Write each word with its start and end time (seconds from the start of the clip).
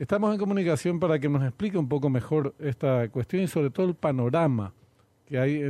Estamos 0.00 0.32
en 0.32 0.38
comunicación 0.38 0.98
para 0.98 1.18
que 1.18 1.28
nos 1.28 1.42
explique 1.42 1.76
un 1.76 1.86
poco 1.86 2.08
mejor 2.08 2.54
esta 2.58 3.06
cuestión 3.10 3.42
y 3.42 3.48
sobre 3.48 3.68
todo 3.68 3.86
el 3.86 3.94
panorama 3.94 4.72
que 5.26 5.38
hay 5.38 5.60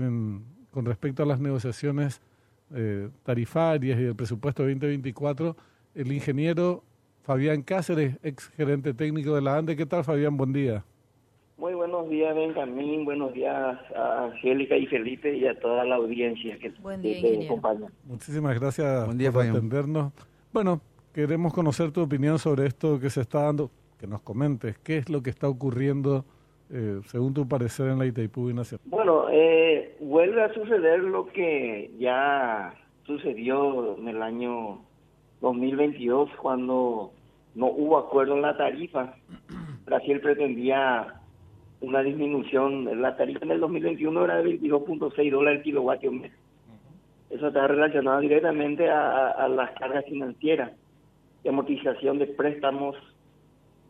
con 0.71 0.85
respecto 0.85 1.25
a 1.25 1.27
las 1.27 1.41
negociaciones 1.41 2.23
eh, 2.73 3.09
tarifarias 3.25 3.99
y 3.99 4.05
el 4.05 4.15
presupuesto 4.15 4.63
2024. 4.63 5.57
El 5.97 6.13
ingeniero 6.13 6.85
Fabián 7.23 7.63
Cáceres, 7.63 8.19
ex 8.23 8.51
gerente 8.51 8.95
técnico 8.95 9.35
de 9.35 9.43
la 9.43 9.57
ANDE. 9.57 9.75
¿Qué 9.75 9.85
tal, 9.85 10.05
Fabián? 10.05 10.37
Buen 10.37 10.53
día. 10.53 10.85
Muy 11.59 11.75
buenos 11.75 12.09
días, 12.09 12.33
Benjamín. 12.33 13.05
Buenos 13.05 13.33
días 13.35 13.79
a 13.97 14.27
Angélica 14.27 14.77
y 14.77 14.87
Felipe 14.87 15.37
y 15.37 15.45
a 15.49 15.59
toda 15.59 15.85
la 15.85 15.97
audiencia 15.97 16.57
que 16.61 16.71
Buen 16.81 17.03
día, 17.03 17.21
te 17.21 17.47
acompaña. 17.47 17.89
Muchísimas 18.05 18.61
gracias 18.61 19.09
por 19.33 19.45
atendernos. 19.45 20.13
Bueno, 20.53 20.81
queremos 21.13 21.53
conocer 21.53 21.91
tu 21.91 22.01
opinión 22.01 22.39
sobre 22.39 22.69
esto 22.69 23.01
que 23.01 23.11
se 23.11 23.23
está 23.23 23.43
dando 23.43 23.73
que 24.01 24.07
nos 24.07 24.23
comentes 24.23 24.79
qué 24.79 24.97
es 24.97 25.11
lo 25.11 25.23
que 25.23 25.29
está 25.29 25.47
ocurriendo 25.47 26.25
eh, 26.73 27.01
según 27.05 27.35
tu 27.35 27.47
parecer 27.47 27.89
en 27.89 27.99
la 27.99 28.07
Itaipú 28.07 28.51
Nacional. 28.53 28.81
Bueno, 28.87 29.27
eh, 29.31 29.97
vuelve 30.01 30.43
a 30.43 30.55
suceder 30.55 31.01
lo 31.01 31.27
que 31.27 31.91
ya 31.99 32.75
sucedió 33.05 33.99
en 33.99 34.09
el 34.09 34.23
año 34.23 34.81
2022 35.43 36.31
cuando 36.41 37.13
no 37.55 37.67
hubo 37.67 37.99
acuerdo 37.99 38.37
en 38.37 38.43
la 38.43 38.57
tarifa. 38.57 39.15
Brasil 39.85 40.21
pretendía 40.21 41.21
una 41.83 42.03
disminución, 42.03 43.03
la 43.03 43.17
tarifa 43.17 43.45
en 43.45 43.51
el 43.51 43.61
2021 43.61 44.25
era 44.25 44.37
de 44.37 44.61
22.6 44.61 45.31
dólares 45.31 45.59
el 45.59 45.65
kilovatio 45.65 46.13
mes. 46.13 46.33
Eso 47.29 47.49
está 47.49 47.67
relacionado 47.67 48.21
directamente 48.21 48.89
a, 48.89 49.29
a 49.31 49.49
las 49.49 49.73
cargas 49.73 50.05
financieras 50.07 50.73
de 51.43 51.51
amortización 51.51 52.19
de 52.19 52.27
préstamos 52.27 52.97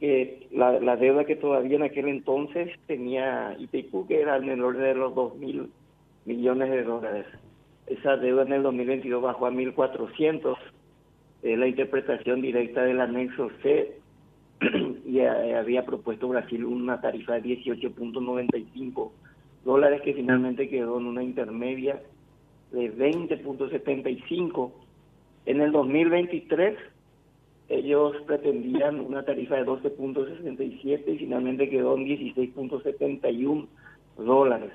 que 0.01 0.49
la, 0.51 0.97
deuda 0.97 1.25
que 1.25 1.37
todavía 1.37 1.77
en 1.77 1.83
aquel 1.83 2.09
entonces 2.09 2.71
tenía 2.87 3.55
Itaipú, 3.59 4.07
que 4.07 4.23
era 4.23 4.39
en 4.39 4.49
el 4.49 4.63
orden 4.63 4.83
de 4.83 4.95
los 4.95 5.15
2 5.15 5.37
mil 5.37 5.71
millones 6.25 6.71
de 6.71 6.83
dólares. 6.83 7.27
Esa 7.87 8.17
deuda 8.17 8.43
en 8.43 8.55
el 8.55 8.63
2022 8.63 9.23
bajó 9.23 9.47
a 9.47 9.51
1.400. 9.51 10.57
Eh, 11.43 11.57
la 11.57 11.67
interpretación 11.67 12.41
directa 12.41 12.83
del 12.83 13.01
anexo 13.01 13.51
C 13.63 13.97
y 15.07 15.19
eh, 15.21 15.57
había 15.57 15.85
propuesto 15.85 16.29
Brasil 16.29 16.65
una 16.65 17.01
tarifa 17.01 17.35
de 17.35 17.43
18.95 17.43 19.11
dólares 19.65 20.01
que 20.03 20.15
finalmente 20.15 20.69
quedó 20.69 20.99
en 20.99 21.07
una 21.07 21.23
intermedia 21.23 22.01
de 22.73 22.95
20.75. 22.95 24.73
En 25.47 25.61
el 25.61 25.73
2023 25.73 26.77
ellos 27.71 28.17
pretendían 28.27 28.99
una 29.01 29.25
tarifa 29.25 29.55
de 29.55 29.65
12.67 29.65 31.03
y 31.07 31.19
finalmente 31.19 31.71
quedó 31.71 31.97
en 31.97 32.05
16.71 32.05 33.67
dólares. 34.19 34.73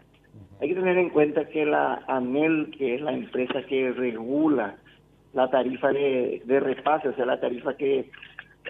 Hay 0.61 0.69
que 0.69 0.75
tener 0.75 0.97
en 0.97 1.09
cuenta 1.09 1.45
que 1.49 1.65
la 1.65 2.05
ANEL, 2.07 2.73
que 2.77 2.95
es 2.95 3.01
la 3.01 3.11
empresa 3.11 3.63
que 3.63 3.91
regula 3.91 4.77
la 5.33 5.49
tarifa 5.49 5.89
de, 5.91 6.41
de 6.45 6.59
repase, 6.61 7.09
o 7.09 7.15
sea, 7.15 7.25
la 7.25 7.39
tarifa 7.39 7.75
que 7.75 8.09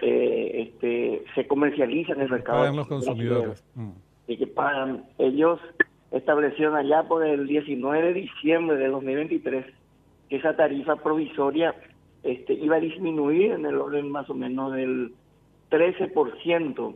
eh, 0.02 0.52
este, 0.68 1.24
se 1.36 1.46
comercializa 1.48 2.14
en 2.14 2.22
el 2.22 2.30
mercado. 2.30 2.60
Pagan 2.60 2.76
los 2.78 2.88
consumidores. 2.88 3.64
Mm. 3.76 3.92
Y 4.28 4.38
que 4.38 4.48
pagan. 4.48 5.06
Ellos 5.20 5.60
establecieron 6.12 6.76
allá 6.76 7.04
por 7.04 7.24
el 7.24 7.46
19 7.46 8.02
de 8.08 8.14
diciembre 8.14 8.78
de 8.78 8.88
2023 8.88 9.66
que 10.30 10.38
esa 10.38 10.56
tarifa 10.56 10.96
provisoria 10.96 11.76
este, 12.26 12.54
iba 12.54 12.78
a 12.78 12.80
disminuir 12.80 13.52
en 13.52 13.66
el 13.66 13.76
orden 13.76 14.12
más 14.12 14.30
o 14.30 14.34
menos 14.34 14.74
del 14.74 15.14
13%, 15.70 16.96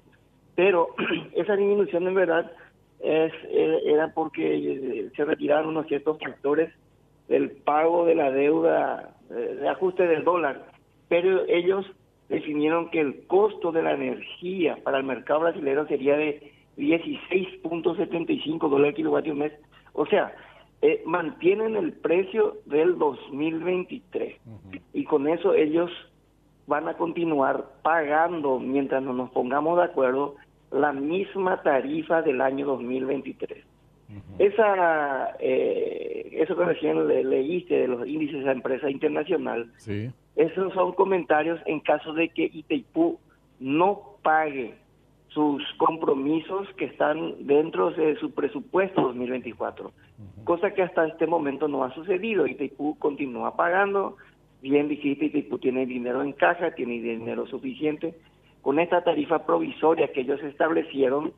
pero 0.56 0.90
esa 1.36 1.56
disminución 1.56 2.08
en 2.08 2.16
verdad 2.16 2.52
es, 3.00 3.32
eh, 3.50 3.80
era 3.86 4.14
porque 4.14 4.56
eh, 4.56 5.10
se 5.16 5.26
retiraron 5.26 5.70
unos 5.70 5.88
ciertos 5.88 6.18
factores 6.20 6.74
del 7.28 7.52
pago 7.52 8.06
de 8.06 8.16
la 8.16 8.32
deuda, 8.32 9.16
eh, 9.30 9.58
de 9.62 9.70
ajuste 9.70 10.08
del 10.08 10.24
dólar, 10.24 10.66
pero 11.08 11.46
ellos 11.48 11.86
definieron 12.28 12.90
que 12.90 13.00
el 13.00 13.26
costo 13.28 13.72
de 13.72 13.84
la 13.84 13.94
energía 13.94 14.78
para 14.84 14.98
el 14.98 15.04
mercado 15.04 15.42
brasileño 15.42 15.88
sería 15.88 16.18
de 16.18 16.52
16.75 16.78 18.68
dólares 18.68 18.96
kilovatio 18.96 19.36
mes. 19.36 19.54
O 19.94 20.06
sea, 20.06 20.34
eh, 20.82 21.02
mantienen 21.06 21.76
el 21.76 21.94
precio 21.94 22.58
del 22.66 22.98
2023 22.98 24.36
y 24.94 25.04
con 25.04 25.28
eso 25.28 25.54
ellos 25.54 25.92
van 26.68 26.88
a 26.88 26.94
continuar 26.94 27.66
pagando 27.82 28.60
mientras 28.60 29.04
no 29.04 29.14
nos 29.14 29.30
pongamos 29.32 29.78
de 29.78 29.86
acuerdo 29.86 30.36
la 30.72 30.94
misma 30.94 31.62
tarifa 31.64 32.22
del 32.22 32.42
año 32.42 32.66
2023. 32.68 33.66
Esa, 34.40 35.36
eh, 35.40 36.30
eso 36.32 36.56
que 36.56 36.66
recién 36.66 37.08
leíste 37.08 37.82
de 37.82 37.88
los 37.88 38.08
índices 38.08 38.40
de 38.40 38.46
la 38.46 38.54
empresa 38.54 38.90
internacional, 38.90 39.72
esos 40.36 40.74
son 40.74 40.94
comentarios 40.94 41.60
en 41.66 41.80
caso 41.82 42.14
de 42.14 42.30
que 42.30 42.50
Itaipú 42.52 43.20
no 43.60 44.16
pague 44.24 44.76
sus 45.30 45.64
compromisos 45.78 46.68
que 46.76 46.86
están 46.86 47.46
dentro 47.46 47.92
de 47.92 48.16
su 48.18 48.32
presupuesto 48.32 49.02
2024, 49.02 49.92
cosa 50.44 50.74
que 50.74 50.82
hasta 50.82 51.08
este 51.08 51.28
momento 51.28 51.68
no 51.68 51.84
ha 51.84 51.94
sucedido. 51.94 52.48
Itaipú 52.48 52.98
continúa 52.98 53.56
pagando, 53.56 54.18
bien 54.62 54.88
dijiste, 54.88 55.26
Itaipú 55.26 55.60
tiene 55.60 55.86
dinero 55.86 56.24
en 56.24 56.34
caja, 56.34 56.72
tiene 56.72 57.00
dinero 57.00 57.46
suficiente. 57.48 58.16
Con 58.62 58.80
esta 58.80 59.04
tarifa 59.04 59.46
provisoria 59.46 60.12
que 60.12 60.22
ellos 60.22 60.42
establecieron, 60.42 61.32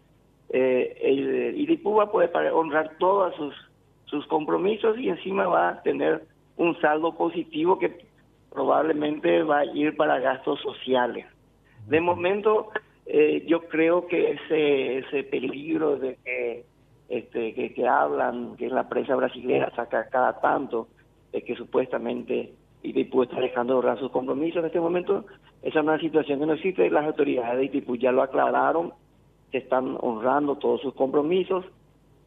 eh, 0.49 1.53
Itaipú 1.57 1.95
va 1.95 2.05
a 2.05 2.11
poder 2.11 2.31
honrar 2.53 2.97
todos 2.97 3.35
sus, 3.35 3.53
sus 4.05 4.25
compromisos 4.27 4.97
y 4.97 5.09
encima 5.09 5.47
va 5.47 5.69
a 5.69 5.81
tener 5.83 6.23
un 6.55 6.79
saldo 6.79 7.15
positivo 7.17 7.77
que 7.77 8.05
probablemente 8.51 9.43
va 9.43 9.59
a 9.59 9.65
ir 9.65 9.95
para 9.97 10.19
gastos 10.19 10.61
sociales. 10.61 11.25
De 11.87 11.99
momento, 11.99 12.69
eh, 13.05 13.43
yo 13.47 13.61
creo 13.67 14.07
que 14.07 14.31
ese, 14.31 14.99
ese 14.99 15.23
peligro 15.23 15.97
de 15.97 16.17
que, 16.23 16.65
este, 17.09 17.53
que, 17.53 17.87
hablan, 17.87 18.55
que 18.57 18.69
la 18.69 18.87
prensa 18.87 19.15
brasileña 19.15 19.69
saca 19.75 20.07
cada 20.09 20.39
tanto, 20.39 20.87
de 21.31 21.41
que 21.41 21.55
supuestamente 21.55 22.53
Itipu 22.83 23.23
está 23.23 23.39
dejando 23.39 23.73
de 23.73 23.79
honrar 23.79 23.99
sus 23.99 24.11
compromisos 24.11 24.59
en 24.59 24.65
este 24.65 24.79
momento, 24.79 25.25
esa 25.61 25.79
es 25.79 25.85
una 25.85 25.99
situación 25.99 26.39
que 26.39 26.45
no 26.45 26.53
existe, 26.53 26.89
las 26.89 27.05
autoridades 27.05 27.57
de 27.57 27.65
Itipu 27.65 27.95
ya 27.95 28.11
lo 28.11 28.23
aclararon, 28.23 28.93
que 29.51 29.57
están 29.57 29.97
honrando 29.99 30.55
todos 30.55 30.81
sus 30.81 30.93
compromisos. 30.93 31.65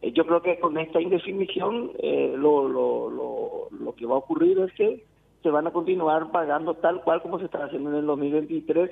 Eh, 0.02 0.12
yo 0.12 0.26
creo 0.26 0.42
que 0.42 0.58
con 0.58 0.76
esta 0.76 1.00
indefinición 1.00 1.92
eh, 1.98 2.34
lo, 2.36 2.68
lo, 2.68 3.10
lo, 3.10 3.68
lo 3.70 3.94
que 3.94 4.06
va 4.06 4.16
a 4.16 4.18
ocurrir 4.18 4.58
es 4.58 4.72
que 4.74 5.04
se 5.42 5.50
van 5.50 5.66
a 5.66 5.72
continuar 5.72 6.30
pagando 6.30 6.74
tal 6.74 7.02
cual 7.02 7.22
como 7.22 7.38
se 7.38 7.46
está 7.46 7.64
haciendo 7.64 7.90
en 7.90 7.96
el 7.96 8.06
2023 8.06 8.90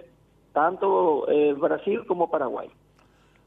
tanto 0.53 1.29
eh, 1.31 1.55
Brasil 1.55 2.05
como 2.07 2.31
Paraguay. 2.31 2.69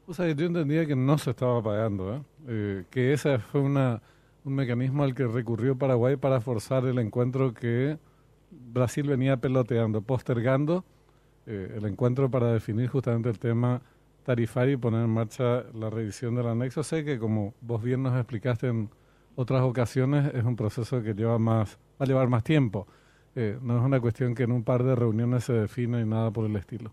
O 0.06 0.14
sea, 0.14 0.30
yo 0.30 0.46
entendía 0.46 0.86
que 0.86 0.94
no 0.94 1.18
se 1.18 1.30
estaba 1.30 1.62
pagando, 1.62 2.14
¿eh? 2.14 2.20
eh 2.48 2.84
que 2.90 3.12
ese 3.12 3.38
fue 3.38 3.60
una, 3.60 4.00
un 4.44 4.54
mecanismo 4.54 5.02
al 5.02 5.14
que 5.14 5.26
recurrió 5.26 5.76
Paraguay 5.76 6.16
para 6.16 6.40
forzar 6.40 6.84
el 6.86 6.98
encuentro 6.98 7.52
que 7.52 7.98
Brasil 8.50 9.08
venía 9.08 9.36
peloteando, 9.36 10.02
postergando 10.02 10.84
eh, 11.46 11.74
el 11.76 11.84
encuentro 11.86 12.30
para 12.30 12.52
definir 12.52 12.88
justamente 12.88 13.28
el 13.28 13.38
tema 13.38 13.80
tarifario 14.24 14.74
y 14.74 14.76
poner 14.76 15.04
en 15.04 15.10
marcha 15.10 15.64
la 15.74 15.90
revisión 15.90 16.34
del 16.34 16.46
anexo. 16.46 16.82
Sé 16.82 17.04
que, 17.04 17.18
como 17.18 17.54
vos 17.60 17.82
bien 17.82 18.02
nos 18.02 18.16
explicaste 18.16 18.68
en 18.68 18.90
otras 19.36 19.62
ocasiones, 19.62 20.34
es 20.34 20.44
un 20.44 20.56
proceso 20.56 21.02
que 21.02 21.14
lleva 21.14 21.38
más, 21.38 21.78
va 22.00 22.04
a 22.04 22.06
llevar 22.06 22.28
más 22.28 22.42
tiempo. 22.42 22.86
Eh, 23.36 23.58
no 23.62 23.78
es 23.78 23.84
una 23.84 24.00
cuestión 24.00 24.34
que 24.34 24.42
en 24.42 24.50
un 24.50 24.64
par 24.64 24.82
de 24.82 24.96
reuniones 24.96 25.44
se 25.44 25.52
define 25.52 26.00
y 26.00 26.04
nada 26.04 26.30
por 26.32 26.46
el 26.46 26.56
estilo. 26.56 26.90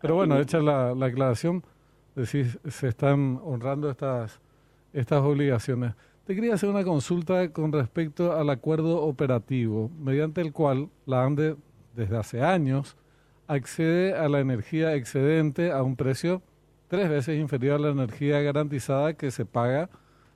Pero 0.00 0.14
bueno, 0.14 0.38
hecha 0.38 0.60
la, 0.60 0.94
la 0.94 1.06
aclaración, 1.06 1.64
decir, 2.14 2.60
se 2.68 2.88
están 2.88 3.40
honrando 3.42 3.90
estas, 3.90 4.40
estas 4.92 5.22
obligaciones. 5.22 5.94
Te 6.24 6.34
quería 6.34 6.54
hacer 6.54 6.68
una 6.68 6.84
consulta 6.84 7.50
con 7.52 7.72
respecto 7.72 8.36
al 8.36 8.50
acuerdo 8.50 9.02
operativo, 9.02 9.90
mediante 9.98 10.42
el 10.42 10.52
cual 10.52 10.90
la 11.06 11.24
ANDE, 11.24 11.56
desde 11.96 12.16
hace 12.16 12.42
años, 12.42 12.96
accede 13.46 14.14
a 14.14 14.28
la 14.28 14.40
energía 14.40 14.94
excedente 14.94 15.72
a 15.72 15.82
un 15.82 15.96
precio 15.96 16.42
tres 16.88 17.08
veces 17.08 17.38
inferior 17.38 17.76
a 17.76 17.78
la 17.78 17.90
energía 17.90 18.40
garantizada 18.40 19.14
que 19.14 19.30
se 19.30 19.44
paga, 19.44 19.88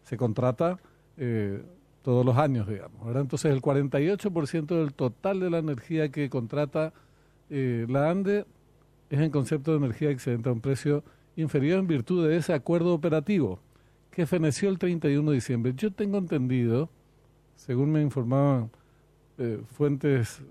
se 0.03 0.17
contrata 0.17 0.79
eh, 1.17 1.63
todos 2.03 2.27
los 2.27 2.37
años, 2.37 2.69
digamos. 2.69 3.15
Entonces, 3.15 3.53
el 3.53 3.63
48% 3.63 4.67
del 4.67 4.93
total 4.93 5.41
de 5.41 5.51
la 5.51 5.59
energía 5.59 6.11
que 6.11 6.29
contrata 6.29 6.93
eh, 7.51 7.87
la 7.89 8.11
ANDE 8.11 8.45
es 9.11 9.21
en 9.21 9.31
concepto 9.31 9.73
de 9.73 9.79
energía 9.79 10.11
excedente 10.11 10.49
a 10.49 10.53
un 10.53 10.61
precio 10.61 11.05
inferior 11.37 11.79
en 11.79 11.87
virtud 11.87 12.27
de 12.27 12.37
ese 12.37 12.53
acuerdo 12.53 12.95
operativo 12.95 13.61
que 14.11 14.27
feneció 14.27 14.69
el 14.69 14.79
31 14.79 15.31
de 15.31 15.35
diciembre. 15.35 15.73
Yo 15.77 15.93
tengo 15.93 16.19
entendido, 16.19 16.91
según 17.55 17.93
me 17.93 18.03
informaban 18.03 18.71
eh, 19.39 19.61
fuentes 19.77 20.43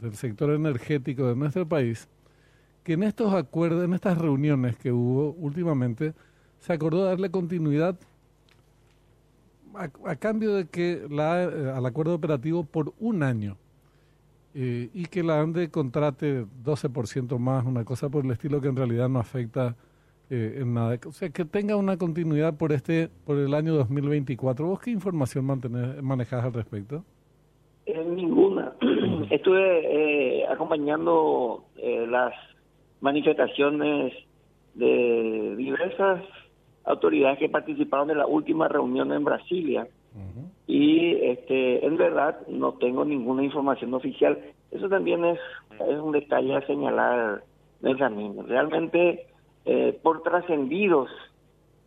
del 0.00 0.14
sector 0.14 0.50
energético 0.50 1.26
de 1.26 1.34
nuestro 1.34 1.68
país, 1.68 2.08
que 2.84 2.92
en 2.92 3.02
estos 3.02 3.34
acuerdos, 3.34 3.84
en 3.84 3.94
estas 3.94 4.18
reuniones 4.18 4.76
que 4.76 4.92
hubo 4.92 5.32
últimamente, 5.32 6.14
se 6.60 6.72
acordó 6.72 7.04
darle 7.04 7.30
continuidad 7.30 7.98
a, 9.74 10.16
cambio 10.16 10.54
de 10.54 10.66
que 10.66 11.06
la, 11.10 11.44
eh, 11.44 11.72
al 11.74 11.84
acuerdo 11.86 12.14
operativo 12.14 12.64
por 12.64 12.92
un 12.98 13.22
año 13.22 13.56
eh, 14.54 14.88
y 14.92 15.06
que 15.06 15.22
la 15.22 15.40
ANDE 15.40 15.70
contrate 15.70 16.44
12% 16.64 17.38
más, 17.38 17.64
una 17.64 17.84
cosa 17.84 18.08
por 18.08 18.24
el 18.24 18.30
estilo 18.30 18.60
que 18.60 18.68
en 18.68 18.76
realidad 18.76 19.08
no 19.08 19.18
afecta 19.18 19.76
eh, 20.30 20.58
en 20.60 20.74
nada. 20.74 20.98
O 21.06 21.12
sea, 21.12 21.30
que 21.30 21.44
tenga 21.44 21.76
una 21.76 21.96
continuidad 21.96 22.56
por 22.56 22.72
este 22.72 23.08
por 23.24 23.38
el 23.38 23.54
año 23.54 23.74
2024. 23.74 24.66
¿Vos 24.66 24.80
qué 24.80 24.90
información 24.90 25.44
mantenés, 25.44 26.02
manejás 26.02 26.44
al 26.44 26.52
respecto? 26.52 27.04
ninguna. 27.86 28.72
Estuve 29.30 30.46
acompañando 30.46 31.64
las 32.08 32.34
manifestaciones 33.00 34.12
de 34.74 35.54
diversas 35.56 36.22
autoridades 36.84 37.38
que 37.38 37.48
participaron 37.48 38.08
de 38.08 38.14
la 38.14 38.26
última 38.26 38.68
reunión 38.68 39.12
en 39.12 39.24
Brasilia. 39.24 39.86
Y 40.66 41.14
este, 41.22 41.86
en 41.86 41.96
verdad 41.96 42.46
no 42.48 42.72
tengo 42.72 43.04
ninguna 43.04 43.44
información 43.44 43.94
oficial. 43.94 44.38
Eso 44.70 44.88
también 44.88 45.24
es, 45.24 45.38
un 45.80 46.12
detalle 46.12 46.56
a 46.56 46.66
señalar, 46.66 47.42
Benjamín. 47.80 48.36
Realmente, 48.46 49.26
eh, 49.64 49.98
por 50.02 50.22
trascendidos 50.22 51.08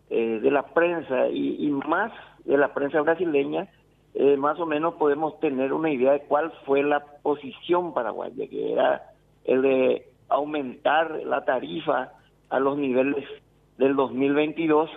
eh, 0.09 0.39
de 0.41 0.51
la 0.51 0.63
prensa 0.73 1.27
y, 1.29 1.69
más 1.87 2.11
de 2.45 2.57
la 2.57 2.73
prensa 2.73 3.01
brasileña, 3.01 3.67
eh, 4.13 4.35
más 4.37 4.59
o 4.59 4.65
menos 4.65 4.95
podemos 4.95 5.39
tener 5.39 5.73
una 5.73 5.91
idea 5.91 6.13
de 6.13 6.21
cuál 6.21 6.51
fue 6.65 6.83
la 6.83 7.01
posición 7.21 7.93
paraguaya, 7.93 8.47
que 8.47 8.73
era 8.73 9.03
el 9.45 9.61
de 9.61 10.05
aumentar 10.29 11.21
la 11.25 11.45
tarifa 11.45 12.13
a 12.49 12.59
los 12.59 12.77
niveles 12.77 13.25
del 13.77 13.95
2022 13.95 14.89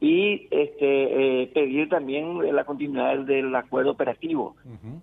y 0.00 0.48
este 0.50 1.42
eh, 1.42 1.46
pedir 1.54 1.88
también 1.88 2.54
la 2.54 2.64
continuidad 2.64 3.18
del 3.20 3.54
acuerdo 3.54 3.92
operativo. 3.92 4.56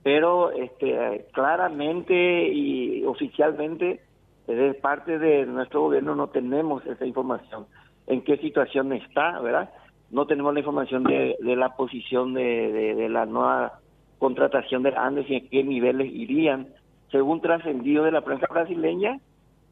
Pero 0.03 0.51
este 0.51 1.25
claramente 1.33 2.47
y 2.47 3.03
oficialmente 3.05 4.01
de 4.47 4.73
parte 4.75 5.17
de 5.17 5.45
nuestro 5.45 5.81
gobierno 5.81 6.15
no 6.15 6.27
tenemos 6.27 6.85
esa 6.85 7.05
información. 7.05 7.65
En 8.07 8.21
qué 8.21 8.37
situación 8.37 8.93
está, 8.93 9.39
¿verdad? 9.39 9.71
No 10.09 10.27
tenemos 10.27 10.53
la 10.53 10.59
información 10.59 11.03
de, 11.03 11.37
la 11.41 11.75
posición 11.75 12.33
de, 12.33 12.93
de, 12.95 13.09
la 13.09 13.25
nueva 13.25 13.79
contratación 14.19 14.83
de 14.83 14.93
Andes 14.95 15.29
y 15.29 15.35
en 15.35 15.47
qué 15.49 15.63
niveles 15.63 16.11
irían. 16.13 16.67
Según 17.11 17.41
trascendido 17.41 18.03
de 18.03 18.11
la 18.11 18.21
prensa 18.21 18.47
brasileña, 18.49 19.19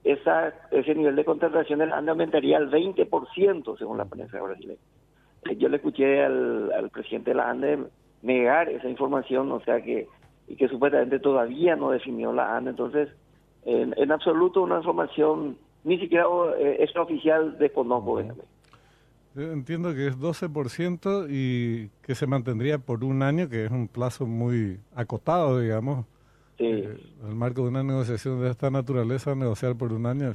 esa, 0.04 0.54
ese 0.72 0.96
nivel 0.96 1.16
de 1.16 1.26
contratación 1.26 1.80
del 1.80 1.94
ANDE 1.94 2.12
aumentaría 2.12 2.58
al 2.58 2.72
20% 2.72 3.78
según 3.78 3.98
la 3.98 4.06
prensa 4.06 4.42
brasileña. 4.42 4.80
Yo 5.58 5.70
le 5.70 5.78
escuché 5.78 6.24
al, 6.24 6.90
presidente 6.92 7.32
de 7.32 7.36
la 7.36 7.50
ANDE 7.50 7.80
negar 8.22 8.70
esa 8.70 8.90
información, 8.90 9.52
o 9.52 9.62
sea 9.62 9.82
que, 9.82 10.08
y 10.48 10.56
que 10.56 10.68
supuestamente 10.68 11.20
todavía 11.20 11.76
no 11.76 11.92
definió 11.92 12.34
la 12.34 12.56
ANDE, 12.56 12.72
entonces 12.72 13.10
en, 13.66 14.12
absoluto 14.12 14.62
una 14.62 14.78
información 14.78 15.58
ni 15.84 16.00
siquiera 16.00 16.26
eh, 16.58 16.88
oficial 16.98 17.58
de 17.58 17.72
Conoco. 17.72 18.22
Entiendo 19.36 19.94
que 19.94 20.08
es 20.08 20.18
12% 20.18 21.28
y 21.30 21.90
que 22.02 22.16
se 22.16 22.26
mantendría 22.26 22.80
por 22.80 23.04
un 23.04 23.22
año, 23.22 23.48
que 23.48 23.66
es 23.66 23.72
un 23.72 23.88
plazo 23.88 24.26
muy 24.26 24.80
acotado, 24.94 25.60
digamos. 25.60 26.06
Eh, 26.60 26.98
en 27.24 27.30
el 27.30 27.36
marco 27.36 27.64
de 27.64 27.70
una 27.70 27.84
negociación 27.84 28.42
de 28.42 28.50
esta 28.50 28.70
naturaleza, 28.70 29.34
negociar 29.34 29.76
por 29.76 29.94
un 29.94 30.06
año 30.06 30.34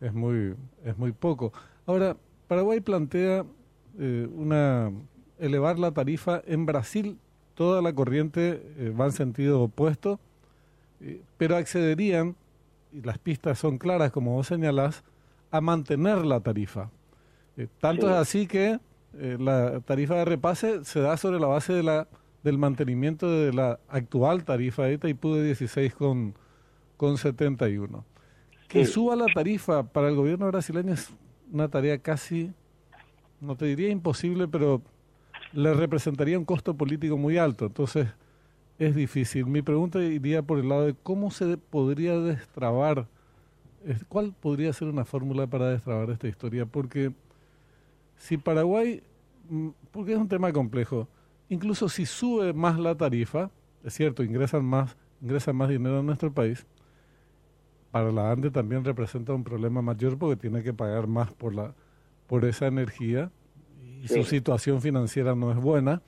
es, 0.00 0.12
muy, 0.12 0.54
es 0.84 0.98
muy 0.98 1.12
poco. 1.12 1.52
Ahora, 1.86 2.16
Paraguay 2.48 2.80
plantea 2.80 3.44
eh, 3.98 4.28
una 4.34 4.90
elevar 5.38 5.78
la 5.78 5.92
tarifa 5.92 6.42
en 6.46 6.66
Brasil. 6.66 7.16
Toda 7.54 7.80
la 7.80 7.92
corriente 7.92 8.60
eh, 8.76 8.90
va 8.90 9.06
en 9.06 9.12
sentido 9.12 9.62
opuesto, 9.62 10.18
pero 11.38 11.56
accederían, 11.56 12.36
y 12.92 13.00
las 13.00 13.18
pistas 13.18 13.58
son 13.58 13.78
claras 13.78 14.10
como 14.10 14.32
vos 14.32 14.48
señalás, 14.48 15.02
a 15.50 15.60
mantener 15.60 16.26
la 16.26 16.40
tarifa. 16.40 16.90
tanto 17.80 18.10
es 18.10 18.16
así 18.16 18.46
que 18.46 18.78
la 19.12 19.80
tarifa 19.80 20.16
de 20.16 20.24
repase 20.26 20.84
se 20.84 21.00
da 21.00 21.16
sobre 21.16 21.40
la 21.40 21.46
base 21.46 21.72
de 21.72 21.82
la 21.82 22.06
del 22.42 22.58
mantenimiento 22.58 23.30
de 23.30 23.52
la 23.52 23.78
actual 23.88 24.44
tarifa 24.44 24.84
de 24.84 24.94
Itaipú 24.94 25.34
de 25.34 25.44
16 25.44 25.94
con, 25.94 26.34
con 26.96 27.18
71. 27.18 28.04
Que 28.68 28.86
suba 28.86 29.16
la 29.16 29.26
tarifa 29.26 29.82
para 29.82 30.08
el 30.08 30.14
gobierno 30.14 30.46
brasileño 30.46 30.92
es 30.92 31.12
una 31.52 31.68
tarea 31.68 31.98
casi, 31.98 32.52
no 33.40 33.56
te 33.56 33.66
diría 33.66 33.88
imposible, 33.88 34.46
pero 34.46 34.80
le 35.52 35.74
representaría 35.74 36.38
un 36.38 36.44
costo 36.44 36.74
político 36.74 37.16
muy 37.16 37.36
alto. 37.36 37.66
Entonces, 37.66 38.08
es 38.78 38.94
difícil. 38.94 39.46
Mi 39.46 39.60
pregunta 39.60 40.02
iría 40.02 40.42
por 40.42 40.58
el 40.58 40.68
lado 40.68 40.86
de 40.86 40.94
cómo 40.94 41.30
se 41.30 41.58
podría 41.58 42.18
destrabar, 42.18 43.06
cuál 44.08 44.32
podría 44.32 44.72
ser 44.72 44.88
una 44.88 45.04
fórmula 45.04 45.46
para 45.46 45.68
destrabar 45.68 46.10
esta 46.10 46.28
historia, 46.28 46.64
porque 46.64 47.12
si 48.16 48.36
Paraguay, 48.36 49.02
mm, 49.48 49.68
porque 49.90 50.12
es 50.12 50.18
un 50.18 50.28
tema 50.28 50.52
complejo, 50.52 51.08
incluso 51.50 51.90
si 51.90 52.06
sube 52.06 52.54
más 52.54 52.78
la 52.78 52.96
tarifa, 52.96 53.50
es 53.84 53.92
cierto, 53.92 54.22
ingresan 54.22 54.64
más, 54.64 54.96
ingresan 55.20 55.56
más 55.56 55.68
dinero 55.68 55.98
a 55.98 56.02
nuestro 56.02 56.32
país, 56.32 56.66
para 57.90 58.10
la 58.10 58.30
ANDE 58.30 58.50
también 58.50 58.84
representa 58.84 59.34
un 59.34 59.44
problema 59.44 59.82
mayor 59.82 60.16
porque 60.16 60.36
tiene 60.36 60.62
que 60.62 60.72
pagar 60.72 61.06
más 61.06 61.32
por 61.32 61.54
la 61.54 61.74
por 62.30 62.44
esa 62.44 62.68
energía 62.68 63.32
y 64.04 64.06
su 64.06 64.22
situación 64.22 64.80
financiera 64.80 65.34
no 65.34 65.50
es 65.50 65.58
buena. 65.58 66.00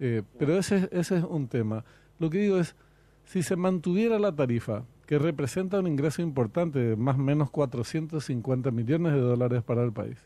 Eh, 0.00 0.22
pero 0.38 0.56
ese, 0.56 0.88
ese 0.92 1.18
es 1.18 1.24
un 1.24 1.46
tema. 1.46 1.84
Lo 2.18 2.30
que 2.30 2.38
digo 2.38 2.58
es, 2.58 2.74
si 3.26 3.42
se 3.42 3.54
mantuviera 3.54 4.18
la 4.18 4.34
tarifa, 4.34 4.84
que 5.06 5.18
representa 5.18 5.78
un 5.78 5.86
ingreso 5.86 6.22
importante 6.22 6.78
de 6.78 6.96
más 6.96 7.16
o 7.16 7.18
menos 7.18 7.50
450 7.50 8.70
millones 8.70 9.12
de 9.12 9.20
dólares 9.20 9.62
para 9.62 9.84
el 9.84 9.92
país, 9.92 10.16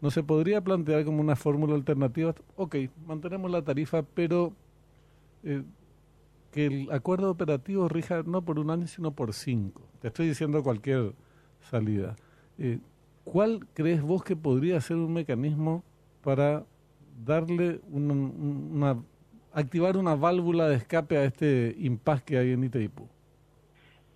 ¿No 0.00 0.10
se 0.10 0.22
podría 0.22 0.60
plantear 0.60 1.04
como 1.04 1.20
una 1.20 1.34
fórmula 1.34 1.74
alternativa? 1.74 2.34
Ok, 2.56 2.76
mantenemos 3.06 3.50
la 3.50 3.62
tarifa, 3.62 4.02
pero 4.02 4.52
eh, 5.42 5.62
que 6.52 6.66
el 6.66 6.88
acuerdo 6.92 7.30
operativo 7.30 7.88
rija 7.88 8.22
no 8.24 8.42
por 8.42 8.58
un 8.58 8.70
año, 8.70 8.86
sino 8.86 9.12
por 9.12 9.32
cinco. 9.32 9.82
Te 10.00 10.08
estoy 10.08 10.28
diciendo 10.28 10.62
cualquier 10.62 11.12
salida. 11.60 12.16
Eh, 12.58 12.78
¿Cuál 13.24 13.66
crees 13.74 14.00
vos 14.02 14.22
que 14.22 14.36
podría 14.36 14.80
ser 14.80 14.96
un 14.96 15.12
mecanismo 15.12 15.82
para 16.22 16.64
darle 17.24 17.80
una, 17.90 19.02
activar 19.52 19.96
una 19.96 20.14
válvula 20.14 20.68
de 20.68 20.76
escape 20.76 21.16
a 21.16 21.24
este 21.24 21.74
impasse 21.78 22.24
que 22.24 22.38
hay 22.38 22.52
en 22.52 22.64
Itaipú? 22.64 23.06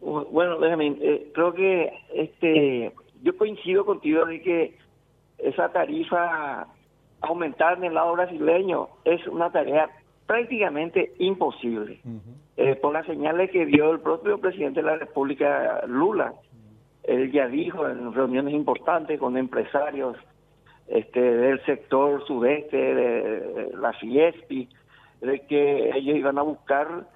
Bueno, 0.00 0.58
Benjamín, 0.58 0.98
eh, 1.00 1.30
creo 1.34 1.52
que 1.52 1.92
este, 2.14 2.92
yo 3.22 3.36
coincido 3.36 3.84
contigo 3.84 4.24
de 4.24 4.40
que 4.40 4.78
esa 5.42 5.70
tarifa 5.70 6.66
aumentar 7.20 7.78
en 7.78 7.84
el 7.84 7.94
lado 7.94 8.12
brasileño 8.12 8.88
es 9.04 9.26
una 9.26 9.50
tarea 9.50 9.90
prácticamente 10.26 11.12
imposible. 11.18 12.00
Eh, 12.56 12.76
por 12.76 12.92
las 12.92 13.06
señales 13.06 13.50
que 13.50 13.66
dio 13.66 13.92
el 13.92 14.00
propio 14.00 14.38
presidente 14.38 14.80
de 14.80 14.86
la 14.86 14.96
República, 14.96 15.82
Lula, 15.86 16.34
él 17.04 17.32
ya 17.32 17.48
dijo 17.48 17.88
en 17.88 18.12
reuniones 18.12 18.54
importantes 18.54 19.18
con 19.18 19.36
empresarios 19.36 20.16
este, 20.86 21.20
del 21.20 21.64
sector 21.64 22.24
sudeste, 22.26 22.76
de, 22.76 23.70
la 23.76 23.92
Fiespi, 23.94 24.68
de 25.20 25.40
que 25.46 25.90
ellos 25.96 26.16
iban 26.16 26.38
a 26.38 26.42
buscar 26.42 27.06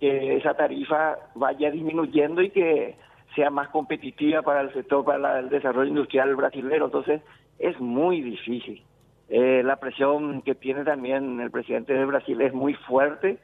que 0.00 0.36
esa 0.36 0.54
tarifa 0.54 1.16
vaya 1.34 1.70
disminuyendo 1.70 2.42
y 2.42 2.50
que 2.50 2.96
sea 3.34 3.50
más 3.50 3.68
competitiva 3.68 4.42
para 4.42 4.62
el 4.62 4.72
sector, 4.72 5.04
para 5.04 5.40
el 5.40 5.48
desarrollo 5.48 5.88
industrial 5.88 6.36
brasileño. 6.36 6.86
Entonces, 6.86 7.22
es 7.58 7.78
muy 7.80 8.20
difícil. 8.20 8.82
Eh, 9.28 9.62
la 9.64 9.76
presión 9.76 10.42
que 10.42 10.54
tiene 10.54 10.84
también 10.84 11.40
el 11.40 11.50
presidente 11.50 11.94
de 11.94 12.04
Brasil 12.04 12.40
es 12.40 12.52
muy 12.52 12.74
fuerte. 12.74 13.38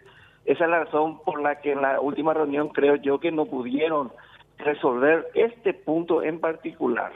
Esa 0.44 0.64
es 0.64 0.70
la 0.70 0.84
razón 0.84 1.20
por 1.22 1.40
la 1.40 1.60
que 1.60 1.72
en 1.72 1.82
la 1.82 2.00
última 2.00 2.34
reunión 2.34 2.68
creo 2.68 2.96
yo 2.96 3.18
que 3.18 3.32
no 3.32 3.46
pudieron 3.46 4.12
resolver 4.58 5.28
este 5.34 5.74
punto 5.74 6.22
en 6.22 6.40
particular. 6.40 7.12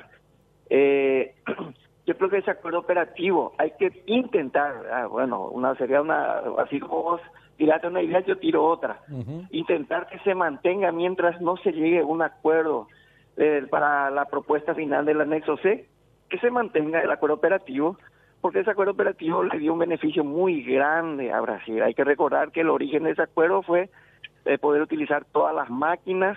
Eh, 0.71 1.35
yo 2.07 2.17
creo 2.17 2.31
que 2.31 2.39
ese 2.39 2.51
acuerdo 2.51 2.81
operativo 2.81 3.55
hay 3.59 3.73
que 3.79 4.03
intentar, 4.07 4.75
ah, 4.93 5.07
bueno, 5.07 5.49
una 5.49 5.75
sería 5.77 6.01
una, 6.01 6.41
así 6.59 6.81
como 6.81 7.03
vos 7.03 7.21
tiraste 7.57 7.87
una 7.87 8.03
idea, 8.03 8.21
yo 8.21 8.37
tiro 8.39 8.65
otra, 8.65 9.01
intentar 9.51 10.09
que 10.09 10.19
se 10.21 10.35
mantenga 10.35 10.91
mientras 10.91 11.41
no 11.41 11.57
se 11.59 11.73
llegue 11.73 12.01
a 12.01 12.05
un 12.05 12.23
acuerdo 12.23 12.89
eh, 13.37 13.65
para 13.71 14.11
la 14.11 14.25
propuesta 14.25 14.75
final 14.75 15.05
del 15.05 15.21
anexo 15.21 15.57
C, 15.59 15.87
que 16.35 16.41
se 16.41 16.51
mantenga 16.51 17.01
el 17.01 17.11
acuerdo 17.13 17.37
operativo, 17.37 17.97
porque 18.41 18.61
ese 18.61 18.71
acuerdo 18.71 18.93
operativo 18.93 19.45
le 19.45 19.57
dio 19.59 19.73
un 19.73 19.79
beneficio 19.79 20.25
muy 20.25 20.65
grande 20.65 21.33
a 21.33 21.41
Brasil. 21.41 21.81
Hay 21.81 21.95
que 21.95 22.03
recordar 22.03 22.51
que 22.51 22.63
el 22.63 22.71
origen 22.71 23.05
de 23.05 23.13
ese 23.13 23.23
acuerdo 23.23 23.63
fue 23.63 23.89
eh, 24.45 24.59
poder 24.59 24.83
utilizar 24.83 25.25
todas 25.25 25.55
las 25.55 25.71
máquinas 25.71 26.37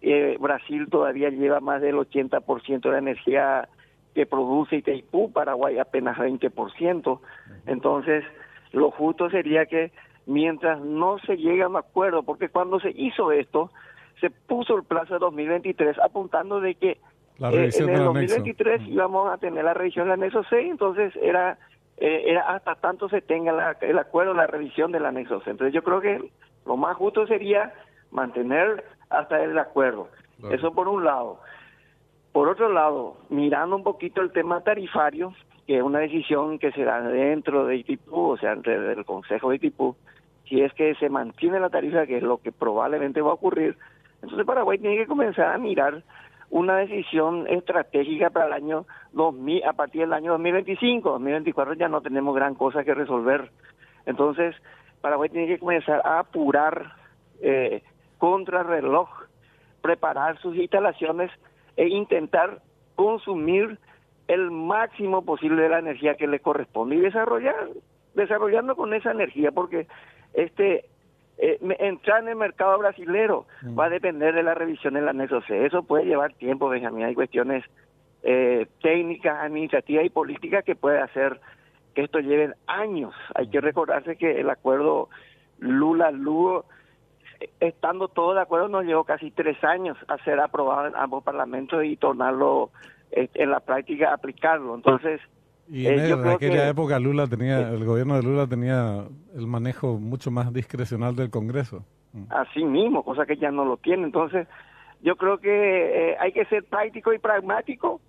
eh, 0.00 0.36
Brasil 0.38 0.88
todavía 0.90 1.30
lleva 1.30 1.60
más 1.60 1.80
del 1.80 1.96
80% 1.96 2.80
de 2.80 2.90
la 2.90 2.98
energía 2.98 3.68
que 4.14 4.26
produce 4.26 4.76
Itaipú, 4.76 5.32
Paraguay 5.32 5.78
apenas 5.78 6.18
20%. 6.18 7.20
Entonces, 7.66 8.24
lo 8.72 8.90
justo 8.90 9.30
sería 9.30 9.64
que 9.64 9.92
mientras 10.26 10.78
no 10.80 11.18
se 11.20 11.36
llegue 11.36 11.62
a 11.62 11.68
un 11.68 11.76
acuerdo, 11.76 12.22
porque 12.22 12.50
cuando 12.50 12.80
se 12.80 12.90
hizo 12.90 13.32
esto, 13.32 13.70
se 14.20 14.30
puso 14.30 14.76
el 14.76 14.84
plazo 14.84 15.14
de 15.14 15.20
2023 15.20 15.98
apuntando 15.98 16.60
de 16.60 16.74
que 16.74 16.98
eh, 17.40 17.70
en 17.74 17.88
el 17.90 18.04
2023 18.04 18.82
íbamos 18.88 19.32
a 19.32 19.38
tener 19.38 19.64
la 19.64 19.74
revisión 19.74 20.06
del 20.06 20.14
anexo 20.14 20.44
C, 20.44 20.60
entonces 20.60 21.12
era 21.20 21.58
eh, 21.96 22.24
era 22.26 22.42
hasta 22.54 22.74
tanto 22.76 23.08
se 23.08 23.20
tenga 23.20 23.76
el 23.80 23.98
acuerdo, 23.98 24.34
la 24.34 24.46
revisión 24.46 24.92
del 24.92 25.06
anexo 25.06 25.40
C. 25.40 25.50
Entonces 25.50 25.74
yo 25.74 25.82
creo 25.82 26.00
que 26.00 26.30
lo 26.66 26.76
más 26.76 26.96
justo 26.96 27.26
sería 27.26 27.72
mantener 28.10 28.84
hasta 29.10 29.42
el 29.42 29.58
acuerdo. 29.58 30.08
Eso 30.50 30.72
por 30.72 30.88
un 30.88 31.04
lado. 31.04 31.40
Por 32.32 32.48
otro 32.48 32.68
lado, 32.68 33.16
mirando 33.28 33.76
un 33.76 33.84
poquito 33.84 34.20
el 34.20 34.32
tema 34.32 34.60
tarifario, 34.62 35.32
que 35.66 35.76
es 35.76 35.82
una 35.82 36.00
decisión 36.00 36.58
que 36.58 36.72
se 36.72 36.84
da 36.84 37.00
dentro 37.00 37.64
de 37.66 37.76
ITIPU, 37.76 38.30
o 38.30 38.36
sea, 38.36 38.50
dentro 38.50 38.72
del 38.72 39.04
Consejo 39.04 39.50
de 39.50 39.56
ITIPU, 39.56 39.96
si 40.48 40.60
es 40.60 40.72
que 40.74 40.94
se 40.96 41.08
mantiene 41.08 41.60
la 41.60 41.70
tarifa, 41.70 42.06
que 42.06 42.16
es 42.16 42.22
lo 42.22 42.38
que 42.38 42.52
probablemente 42.52 43.22
va 43.22 43.30
a 43.30 43.34
ocurrir, 43.34 43.78
entonces 44.20 44.44
Paraguay 44.44 44.78
tiene 44.78 44.96
que 44.96 45.06
comenzar 45.06 45.54
a 45.54 45.58
mirar 45.58 46.02
una 46.54 46.76
decisión 46.76 47.48
estratégica 47.48 48.30
para 48.30 48.46
el 48.46 48.52
año 48.52 48.86
2000, 49.12 49.64
a 49.64 49.72
partir 49.72 50.02
del 50.02 50.12
año 50.12 50.30
2025. 50.30 51.10
2024 51.10 51.74
ya 51.74 51.88
no 51.88 52.00
tenemos 52.00 52.32
gran 52.32 52.54
cosa 52.54 52.84
que 52.84 52.94
resolver. 52.94 53.50
Entonces, 54.06 54.54
Paraguay 55.00 55.30
tiene 55.30 55.48
que 55.48 55.58
comenzar 55.58 56.00
a 56.04 56.20
apurar 56.20 56.92
eh, 57.42 57.82
contra 58.18 58.62
reloj, 58.62 59.08
preparar 59.82 60.38
sus 60.38 60.54
instalaciones 60.54 61.32
e 61.76 61.88
intentar 61.88 62.62
consumir 62.94 63.80
el 64.28 64.52
máximo 64.52 65.24
posible 65.24 65.60
de 65.60 65.70
la 65.70 65.80
energía 65.80 66.14
que 66.14 66.28
le 66.28 66.38
corresponde 66.38 66.94
y 66.94 67.00
desarrollar, 67.00 67.68
desarrollando 68.14 68.76
con 68.76 68.94
esa 68.94 69.10
energía, 69.10 69.50
porque 69.50 69.88
este 70.34 70.84
eh, 71.38 71.58
entrar 71.80 72.22
en 72.22 72.28
el 72.28 72.36
mercado 72.36 72.78
brasilero 72.78 73.46
mm. 73.62 73.78
va 73.78 73.86
a 73.86 73.90
depender 73.90 74.34
de 74.34 74.42
la 74.42 74.54
revisión 74.54 74.94
del 74.94 75.08
anexo 75.08 75.40
C. 75.42 75.66
Eso 75.66 75.82
puede 75.82 76.04
llevar 76.04 76.32
tiempo, 76.34 76.68
Benjamín. 76.68 77.04
Hay 77.04 77.14
cuestiones 77.14 77.64
eh, 78.22 78.66
técnicas, 78.82 79.38
administrativas 79.42 80.04
y 80.04 80.10
políticas 80.10 80.64
que 80.64 80.76
puede 80.76 81.00
hacer 81.00 81.40
que 81.94 82.02
esto 82.02 82.20
lleve 82.20 82.54
años. 82.66 83.14
Hay 83.34 83.48
que 83.48 83.60
recordarse 83.60 84.16
que 84.16 84.40
el 84.40 84.50
acuerdo 84.50 85.08
Lula-Lugo, 85.58 86.66
estando 87.60 88.08
todo 88.08 88.34
de 88.34 88.40
acuerdo, 88.40 88.68
nos 88.68 88.84
llevó 88.84 89.04
casi 89.04 89.30
tres 89.30 89.62
años 89.64 89.96
a 90.08 90.18
ser 90.18 90.40
aprobado 90.40 90.88
en 90.88 90.96
ambos 90.96 91.22
parlamentos 91.24 91.84
y 91.84 91.96
tornarlo 91.96 92.70
eh, 93.10 93.28
en 93.34 93.50
la 93.50 93.60
práctica, 93.60 94.12
aplicarlo. 94.12 94.74
Entonces, 94.74 95.20
y 95.68 95.86
en, 95.86 95.98
eh, 95.98 96.30
aquella 96.30 96.68
época 96.68 96.98
Lula 96.98 97.26
tenía, 97.26 97.70
el 97.70 97.84
gobierno 97.84 98.16
de 98.16 98.22
Lula 98.22 98.46
tenía 98.46 99.04
el 99.34 99.46
manejo 99.46 99.98
mucho 99.98 100.30
más 100.30 100.52
discrecional 100.52 101.16
del 101.16 101.30
Congreso. 101.30 101.84
Mm. 102.12 102.24
Así 102.30 102.64
mismo, 102.64 103.02
cosa 103.02 103.26
que 103.26 103.36
ya 103.36 103.50
no 103.50 103.64
lo 103.64 103.76
tiene. 103.76 104.04
Entonces, 104.04 104.46
yo 105.02 105.16
creo 105.16 105.38
que 105.38 106.10
eh, 106.10 106.16
hay 106.20 106.32
que 106.32 106.44
ser 106.46 106.64
práctico 106.64 107.12
y 107.12 107.18
pragmático. 107.18 108.00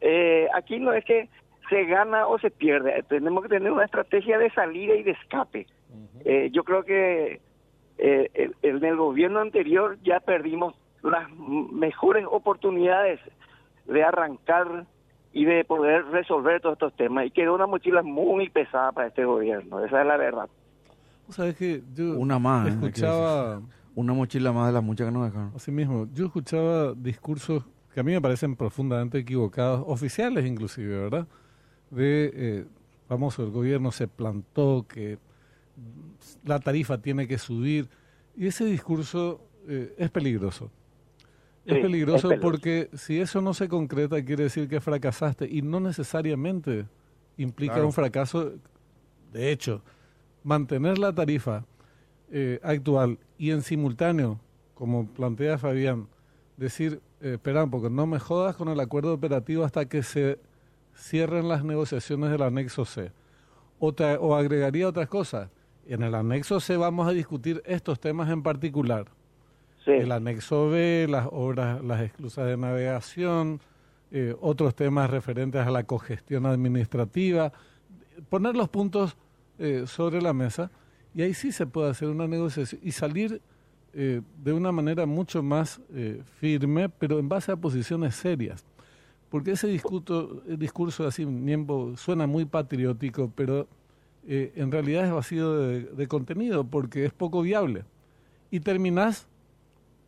Eh, 0.00 0.48
aquí 0.54 0.80
no 0.80 0.92
es 0.92 1.04
que 1.04 1.28
se 1.68 1.84
gana 1.84 2.26
o 2.26 2.38
se 2.38 2.50
pierde, 2.50 3.02
tenemos 3.08 3.42
que 3.44 3.48
tener 3.48 3.70
una 3.70 3.84
estrategia 3.84 4.36
de 4.36 4.50
salida 4.50 4.94
y 4.94 5.04
de 5.04 5.12
escape. 5.12 5.66
yo 6.50 6.64
creo 6.64 6.84
que 6.84 7.40
en 7.96 8.84
el 8.84 8.96
gobierno 8.96 9.38
anterior 9.38 9.96
ya 10.02 10.20
perdimos 10.20 10.74
las 11.02 11.30
mejores 11.30 12.26
oportunidades 12.28 13.20
de 13.86 14.02
arrancar 14.02 14.86
y 15.32 15.44
de 15.44 15.64
poder 15.64 16.04
resolver 16.06 16.60
todos 16.60 16.74
estos 16.74 16.94
temas. 16.94 17.26
Y 17.26 17.30
quedó 17.30 17.54
una 17.54 17.66
mochila 17.66 18.02
muy 18.02 18.48
pesada 18.50 18.92
para 18.92 19.08
este 19.08 19.24
gobierno, 19.24 19.84
esa 19.84 20.00
es 20.00 20.06
la 20.06 20.16
verdad. 20.16 20.48
¿Sabes 21.28 21.56
que 21.56 21.82
yo 21.94 22.18
una 22.18 22.38
más, 22.38 22.68
¿eh? 22.68 22.70
escuchaba... 22.70 23.60
Una 23.94 24.14
mochila 24.14 24.52
más 24.52 24.68
de 24.68 24.72
las 24.72 24.82
muchas 24.82 25.06
que 25.06 25.12
nos 25.12 25.26
dejaron. 25.26 25.52
Así 25.54 25.70
mismo, 25.70 26.08
yo 26.14 26.24
escuchaba 26.24 26.94
discursos 26.94 27.62
que 27.92 28.00
a 28.00 28.02
mí 28.02 28.12
me 28.12 28.22
parecen 28.22 28.56
profundamente 28.56 29.18
equivocados, 29.18 29.84
oficiales 29.86 30.46
inclusive, 30.46 30.96
¿verdad? 30.96 31.26
De, 31.90 32.32
eh, 32.34 32.64
famoso, 33.06 33.44
el 33.44 33.50
gobierno 33.50 33.92
se 33.92 34.08
plantó 34.08 34.86
que 34.88 35.18
la 36.42 36.58
tarifa 36.58 37.02
tiene 37.02 37.28
que 37.28 37.36
subir, 37.36 37.86
y 38.34 38.46
ese 38.46 38.64
discurso 38.64 39.42
eh, 39.68 39.94
es 39.98 40.10
peligroso 40.10 40.70
es, 41.64 41.78
peligroso 41.78 42.30
porque 42.40 42.90
si 42.94 43.20
eso 43.20 43.40
no 43.40 43.54
se 43.54 43.68
concreta 43.68 44.22
quiere 44.24 44.44
decir 44.44 44.68
que 44.68 44.80
fracasaste 44.80 45.48
y 45.48 45.62
no 45.62 45.80
necesariamente 45.80 46.86
implica 47.36 47.84
un 47.84 47.92
fracaso. 47.92 48.52
De 49.32 49.50
hecho, 49.50 49.82
mantener 50.42 50.98
la 50.98 51.14
tarifa 51.14 51.64
eh, 52.30 52.60
actual 52.62 53.18
y 53.38 53.50
en 53.50 53.62
simultáneo, 53.62 54.40
como 54.74 55.06
plantea 55.06 55.56
Fabián, 55.58 56.08
decir, 56.56 57.00
eh, 57.20 57.34
espera 57.34 57.66
porque 57.66 57.90
no 57.90 58.06
me 58.06 58.18
jodas 58.18 58.56
con 58.56 58.68
el 58.68 58.80
acuerdo 58.80 59.14
operativo 59.14 59.64
hasta 59.64 59.86
que 59.86 60.02
se 60.02 60.38
cierren 60.94 61.48
las 61.48 61.64
negociaciones 61.64 62.30
del 62.30 62.42
anexo 62.42 62.84
C. 62.84 63.12
O, 63.78 63.88
o 64.20 64.34
agregaría 64.34 64.88
otras 64.88 65.08
cosas. 65.08 65.50
En 65.86 66.02
el 66.02 66.14
anexo 66.14 66.60
C 66.60 66.76
vamos 66.76 67.08
a 67.08 67.12
discutir 67.12 67.62
estos 67.66 67.98
temas 67.98 68.30
en 68.30 68.42
particular 68.42 69.06
el 69.86 70.12
anexo 70.12 70.70
B, 70.70 71.06
las 71.08 71.26
obras, 71.30 71.82
las 71.82 72.00
esclusas 72.02 72.46
de 72.46 72.56
navegación, 72.56 73.60
eh, 74.10 74.36
otros 74.40 74.74
temas 74.74 75.10
referentes 75.10 75.66
a 75.66 75.70
la 75.70 75.84
cogestión 75.84 76.46
administrativa, 76.46 77.52
poner 78.28 78.54
los 78.54 78.68
puntos 78.68 79.16
eh, 79.58 79.84
sobre 79.86 80.20
la 80.20 80.32
mesa 80.32 80.70
y 81.14 81.22
ahí 81.22 81.34
sí 81.34 81.50
se 81.50 81.66
puede 81.66 81.90
hacer 81.90 82.08
una 82.08 82.26
negociación 82.26 82.80
y 82.84 82.92
salir 82.92 83.40
eh, 83.94 84.20
de 84.42 84.52
una 84.52 84.70
manera 84.70 85.06
mucho 85.06 85.42
más 85.42 85.80
firme, 86.38 86.88
pero 86.88 87.18
en 87.18 87.28
base 87.28 87.52
a 87.52 87.56
posiciones 87.56 88.14
serias. 88.14 88.64
Porque 89.28 89.52
ese 89.52 89.66
discurso, 89.66 90.42
discurso 90.58 91.06
así, 91.06 91.24
Niembo, 91.24 91.96
suena 91.96 92.26
muy 92.26 92.44
patriótico, 92.44 93.32
pero 93.34 93.66
en 94.26 94.70
realidad 94.70 95.06
es 95.06 95.12
vacío 95.12 95.54
de, 95.54 95.84
de 95.84 96.06
contenido 96.06 96.64
porque 96.64 97.06
es 97.06 97.14
poco 97.14 97.40
viable. 97.40 97.84
Y 98.50 98.60
terminás 98.60 99.26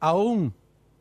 aún 0.05 0.53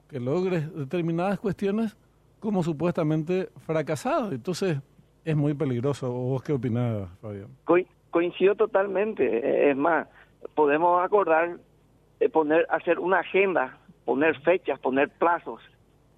que 0.08 0.18
logres 0.18 0.74
determinadas 0.74 1.38
cuestiones 1.38 1.98
como 2.40 2.64
supuestamente 2.64 3.50
fracasado. 3.66 4.32
Entonces 4.32 4.78
es 5.26 5.36
muy 5.36 5.54
peligroso. 5.54 6.10
¿Vos 6.10 6.42
qué 6.42 6.54
opinás, 6.54 7.10
Fabián? 7.22 7.50
coincido 8.12 8.56
totalmente. 8.56 9.72
Es 9.72 9.76
más, 9.76 10.08
podemos 10.56 11.04
acordar 11.04 11.58
eh, 12.20 12.30
poner, 12.30 12.66
hacer 12.70 13.00
una 13.00 13.20
agenda, 13.20 13.78
poner 14.06 14.40
fechas, 14.42 14.80
poner 14.80 15.10
plazos 15.10 15.62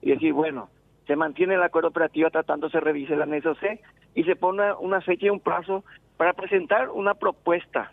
y 0.02 0.12
decir, 0.12 0.34
bueno, 0.34 0.70
se 1.08 1.16
mantiene 1.16 1.56
el 1.56 1.64
acuerdo 1.64 1.88
operativo 1.90 2.28
hasta 2.28 2.44
tanto 2.44 2.70
se 2.70 2.80
revise 2.80 3.16
la 3.16 3.24
anexo 3.24 3.56
C 3.56 3.82
y 4.14 4.24
se 4.26 4.36
pone 4.36 4.74
una 4.74 5.02
fecha 5.02 5.28
y 5.28 5.30
un 5.30 5.40
plazo 5.40 5.84
para 6.18 6.34
presentar 6.34 6.90
una 6.90 7.16
propuesta 7.16 7.92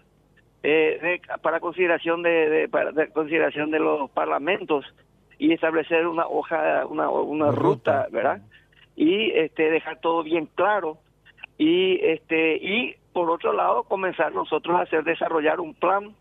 eh, 0.63 1.21
para 1.43 1.61
consideración 1.61 2.23
de, 2.23 2.69
para 2.71 2.93
consideración 3.09 3.71
de 3.71 3.81
los 3.81 4.11
parlamentos 4.11 4.85
y 5.39 5.53
establecer 5.53 6.07
una 6.07 6.27
hoja 6.27 6.87
una, 6.87 7.09
una 7.11 7.51
ruta, 7.51 8.07
verdad 8.11 8.41
y 8.97 9.31
este 9.31 9.71
dejar 9.71 10.01
todo 10.01 10.23
bien 10.23 10.49
claro 10.55 10.99
y 11.59 11.99
este 12.05 12.57
y 12.57 12.95
por 13.13 13.31
otro 13.31 13.53
lado 13.53 13.85
comenzar 13.85 14.33
nosotros 14.33 14.77
a 14.77 14.83
hacer 14.83 15.05
desarrollar 15.05 15.61
un 15.61 15.75
plan 15.75 16.15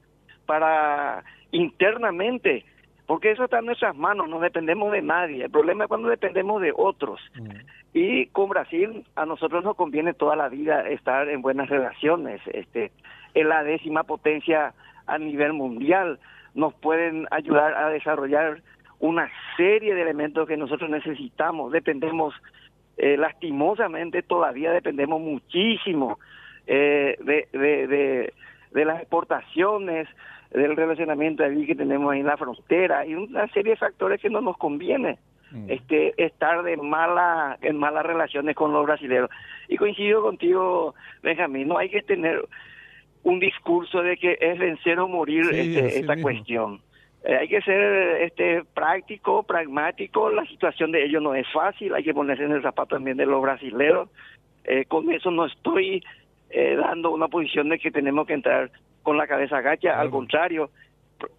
para 0.46 1.24
internamente 1.52 2.66
porque 3.12 3.32
eso 3.32 3.44
está 3.44 3.60
en 3.60 3.66
nuestras 3.66 3.94
manos, 3.94 4.30
no 4.30 4.40
dependemos 4.40 4.90
de 4.94 5.02
nadie. 5.02 5.44
El 5.44 5.52
problema 5.52 5.84
es 5.84 5.90
cuando 5.90 6.08
dependemos 6.08 6.62
de 6.62 6.72
otros. 6.74 7.20
Mm. 7.36 7.50
Y 7.94 8.28
con 8.28 8.48
Brasil 8.48 9.06
a 9.18 9.26
nosotros 9.26 9.66
nos 9.66 9.76
conviene 9.76 10.14
toda 10.14 10.38
la 10.38 10.48
vida 10.48 10.88
estar 10.88 11.28
en 11.28 11.42
buenas 11.42 11.68
relaciones. 11.68 12.40
Este, 12.54 12.94
es 13.34 13.46
la 13.46 13.64
décima 13.64 14.04
potencia 14.04 14.74
a 15.08 15.18
nivel 15.18 15.54
mundial. 15.54 16.20
Nos 16.54 16.74
pueden 16.74 17.28
ayudar 17.32 17.74
a 17.76 17.90
desarrollar 17.90 18.62
una 19.00 19.30
serie 19.58 19.96
de 19.96 20.02
elementos 20.02 20.48
que 20.48 20.58
nosotros 20.58 20.90
necesitamos. 20.90 21.72
Dependemos, 21.72 22.34
eh, 22.98 23.18
lastimosamente 23.18 24.22
todavía 24.22 24.72
dependemos 24.72 25.22
muchísimo 25.22 26.20
eh, 26.68 27.18
de, 27.20 27.48
de, 27.58 28.34
de 28.72 28.86
las 28.86 29.02
exportaciones, 29.02 30.08
del 30.52 30.76
relacionamiento 30.76 31.44
allí 31.44 31.66
que 31.66 31.76
tenemos 31.76 32.14
en 32.14 32.26
la 32.26 32.38
frontera 32.38 33.06
y 33.06 33.16
una 33.16 33.48
serie 33.50 33.72
de 33.72 33.78
factores 33.78 34.22
que 34.22 34.30
no 34.30 34.42
nos 34.42 34.58
conviene 34.58 35.18
mm. 35.52 35.70
este 35.70 36.14
estar 36.24 36.64
de 36.64 36.76
mala 36.78 37.58
en 37.62 37.78
malas 37.78 38.06
relaciones 38.06 38.56
con 38.56 38.74
los 38.74 38.86
brasileños 38.86 39.30
y 39.70 39.78
coincido 39.78 40.22
contigo 40.22 40.94
Benjamín 41.24 41.70
no 41.70 41.78
hay 41.78 41.90
que 41.90 42.02
tener 42.02 42.44
un 43.24 43.40
discurso 43.40 44.02
de 44.02 44.18
que 44.18 44.38
es 44.40 44.58
vencer 44.58 45.00
o 45.00 45.08
morir 45.08 45.46
este, 45.52 46.00
esta 46.00 46.20
cuestión. 46.22 46.82
Eh, 47.24 47.36
hay 47.36 47.48
que 47.48 47.62
ser 47.62 48.22
este 48.22 48.64
práctico, 48.74 49.44
pragmático, 49.44 50.32
la 50.32 50.46
situación 50.46 50.92
de 50.92 51.06
ellos 51.06 51.22
no 51.22 51.36
es 51.36 51.48
fácil, 51.54 51.94
hay 51.94 52.04
que 52.04 52.14
ponerse 52.14 52.44
en 52.44 52.52
el 52.52 52.64
zapato 52.64 52.96
también 52.96 53.18
de 53.18 53.28
los 53.28 53.42
brasileños. 53.42 54.10
Eh, 54.64 54.86
con 54.86 55.12
eso 55.12 55.30
no 55.30 55.46
estoy 55.46 56.04
eh, 56.50 56.76
dando 56.76 57.12
una 57.12 57.28
posición 57.28 57.70
de 57.70 57.80
que 57.80 57.92
tenemos 57.92 58.26
que 58.26 58.34
entrar 58.34 58.72
con 59.04 59.18
la 59.18 59.28
cabeza 59.28 59.58
agacha, 59.58 60.00
al 60.00 60.10
contrario, 60.10 60.72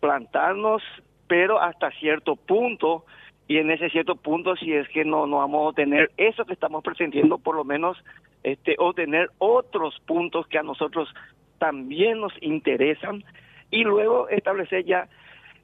plantarnos, 0.00 0.82
pero 1.26 1.60
hasta 1.60 1.90
cierto 1.92 2.36
punto, 2.36 3.04
y 3.48 3.58
en 3.58 3.70
ese 3.70 3.90
cierto 3.90 4.16
punto, 4.16 4.54
si 4.56 4.72
es 4.72 4.88
que 4.88 5.04
no, 5.04 5.26
no 5.26 5.38
vamos 5.38 5.58
a 5.58 5.68
obtener 5.70 6.10
eso 6.16 6.44
que 6.44 6.52
estamos 6.52 6.82
pretendiendo, 6.84 7.38
por 7.38 7.56
lo 7.56 7.64
menos 7.64 7.98
este, 8.42 8.76
obtener 8.78 9.30
otros 9.38 9.98
puntos 10.06 10.46
que 10.46 10.58
a 10.58 10.62
nosotros 10.62 11.12
también 11.62 12.20
nos 12.20 12.32
interesan, 12.40 13.22
y 13.70 13.84
luego 13.84 14.28
establecer 14.28 14.84
ya 14.84 15.06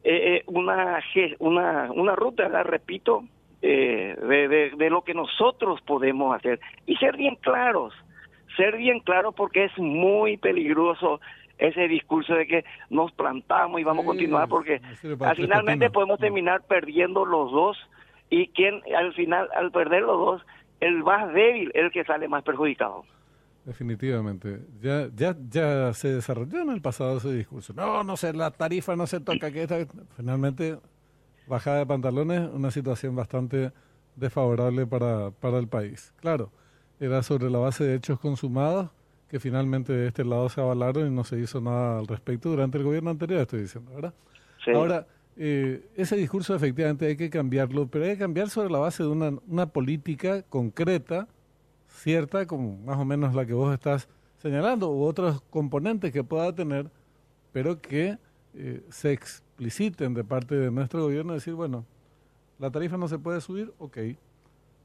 eh, 0.04 0.36
eh 0.36 0.42
una, 0.46 1.00
una, 1.40 1.90
una 1.90 2.14
ruta, 2.14 2.48
la 2.48 2.62
repito, 2.62 3.24
eh, 3.62 4.14
de, 4.16 4.70
de, 4.76 4.90
lo 4.90 5.02
que 5.02 5.12
nosotros 5.12 5.80
podemos 5.80 6.36
hacer. 6.36 6.60
Y 6.86 6.94
ser 6.98 7.16
bien 7.16 7.34
claros, 7.34 7.92
ser 8.56 8.76
bien 8.76 9.00
claros 9.00 9.34
porque 9.34 9.64
es 9.64 9.76
muy 9.76 10.36
peligroso 10.36 11.20
ese 11.58 11.88
discurso 11.88 12.34
de 12.34 12.46
que 12.46 12.64
nos 12.90 13.10
plantamos 13.10 13.80
y 13.80 13.84
vamos 13.84 14.04
a 14.04 14.06
continuar 14.06 14.48
porque 14.48 14.80
al 15.18 15.34
finalmente 15.34 15.90
podemos 15.90 16.20
terminar 16.20 16.62
perdiendo 16.68 17.24
los 17.24 17.50
dos 17.50 17.76
y 18.30 18.46
quien 18.48 18.80
al 18.96 19.12
final 19.14 19.48
al 19.56 19.72
perder 19.72 20.02
los 20.02 20.16
dos 20.16 20.42
el 20.78 21.02
más 21.02 21.32
débil 21.32 21.72
es 21.74 21.82
el 21.86 21.90
que 21.90 22.04
sale 22.04 22.28
más 22.28 22.44
perjudicado. 22.44 23.04
Definitivamente. 23.64 24.60
Ya, 24.80 25.08
ya, 25.14 25.36
ya 25.50 25.92
se 25.92 26.14
desarrolló 26.14 26.62
en 26.62 26.70
el 26.70 26.80
pasado 26.80 27.18
ese 27.18 27.32
discurso. 27.32 27.72
No, 27.74 28.02
no 28.02 28.16
sé, 28.16 28.32
la 28.32 28.50
tarifa 28.50 28.96
no 28.96 29.06
se 29.06 29.20
toca. 29.20 29.50
que 29.50 29.86
Finalmente, 30.16 30.78
bajada 31.46 31.78
de 31.78 31.86
pantalones, 31.86 32.48
una 32.52 32.70
situación 32.70 33.14
bastante 33.14 33.72
desfavorable 34.16 34.86
para, 34.86 35.30
para 35.30 35.58
el 35.58 35.68
país. 35.68 36.12
Claro, 36.20 36.50
era 36.98 37.22
sobre 37.22 37.50
la 37.50 37.58
base 37.58 37.84
de 37.84 37.96
hechos 37.96 38.18
consumados 38.18 38.90
que 39.28 39.38
finalmente 39.38 39.92
de 39.92 40.08
este 40.08 40.24
lado 40.24 40.48
se 40.48 40.60
avalaron 40.60 41.06
y 41.06 41.10
no 41.14 41.22
se 41.22 41.38
hizo 41.38 41.60
nada 41.60 41.98
al 41.98 42.06
respecto 42.06 42.48
durante 42.48 42.78
el 42.78 42.84
gobierno 42.84 43.10
anterior, 43.10 43.42
estoy 43.42 43.60
diciendo, 43.60 43.92
¿verdad? 43.94 44.14
Ahora, 44.74 45.06
eh, 45.36 45.86
ese 45.94 46.16
discurso 46.16 46.54
efectivamente 46.54 47.06
hay 47.06 47.16
que 47.16 47.30
cambiarlo, 47.30 47.86
pero 47.86 48.04
hay 48.04 48.12
que 48.12 48.18
cambiar 48.18 48.48
sobre 48.48 48.70
la 48.70 48.78
base 48.78 49.02
de 49.02 49.08
una, 49.08 49.38
una 49.46 49.66
política 49.66 50.42
concreta 50.42 51.28
cierta, 51.98 52.46
como 52.46 52.76
más 52.78 52.98
o 52.98 53.04
menos 53.04 53.34
la 53.34 53.44
que 53.44 53.52
vos 53.52 53.72
estás 53.72 54.08
señalando, 54.38 54.90
u 54.90 55.02
otros 55.02 55.42
componentes 55.50 56.12
que 56.12 56.24
pueda 56.24 56.54
tener, 56.54 56.90
pero 57.52 57.80
que 57.80 58.18
eh, 58.54 58.82
se 58.88 59.12
expliciten 59.12 60.14
de 60.14 60.24
parte 60.24 60.54
de 60.54 60.70
nuestro 60.70 61.02
gobierno, 61.02 61.34
decir, 61.34 61.54
bueno, 61.54 61.84
la 62.58 62.70
tarifa 62.70 62.96
no 62.96 63.08
se 63.08 63.18
puede 63.18 63.40
subir, 63.40 63.72
ok, 63.78 63.98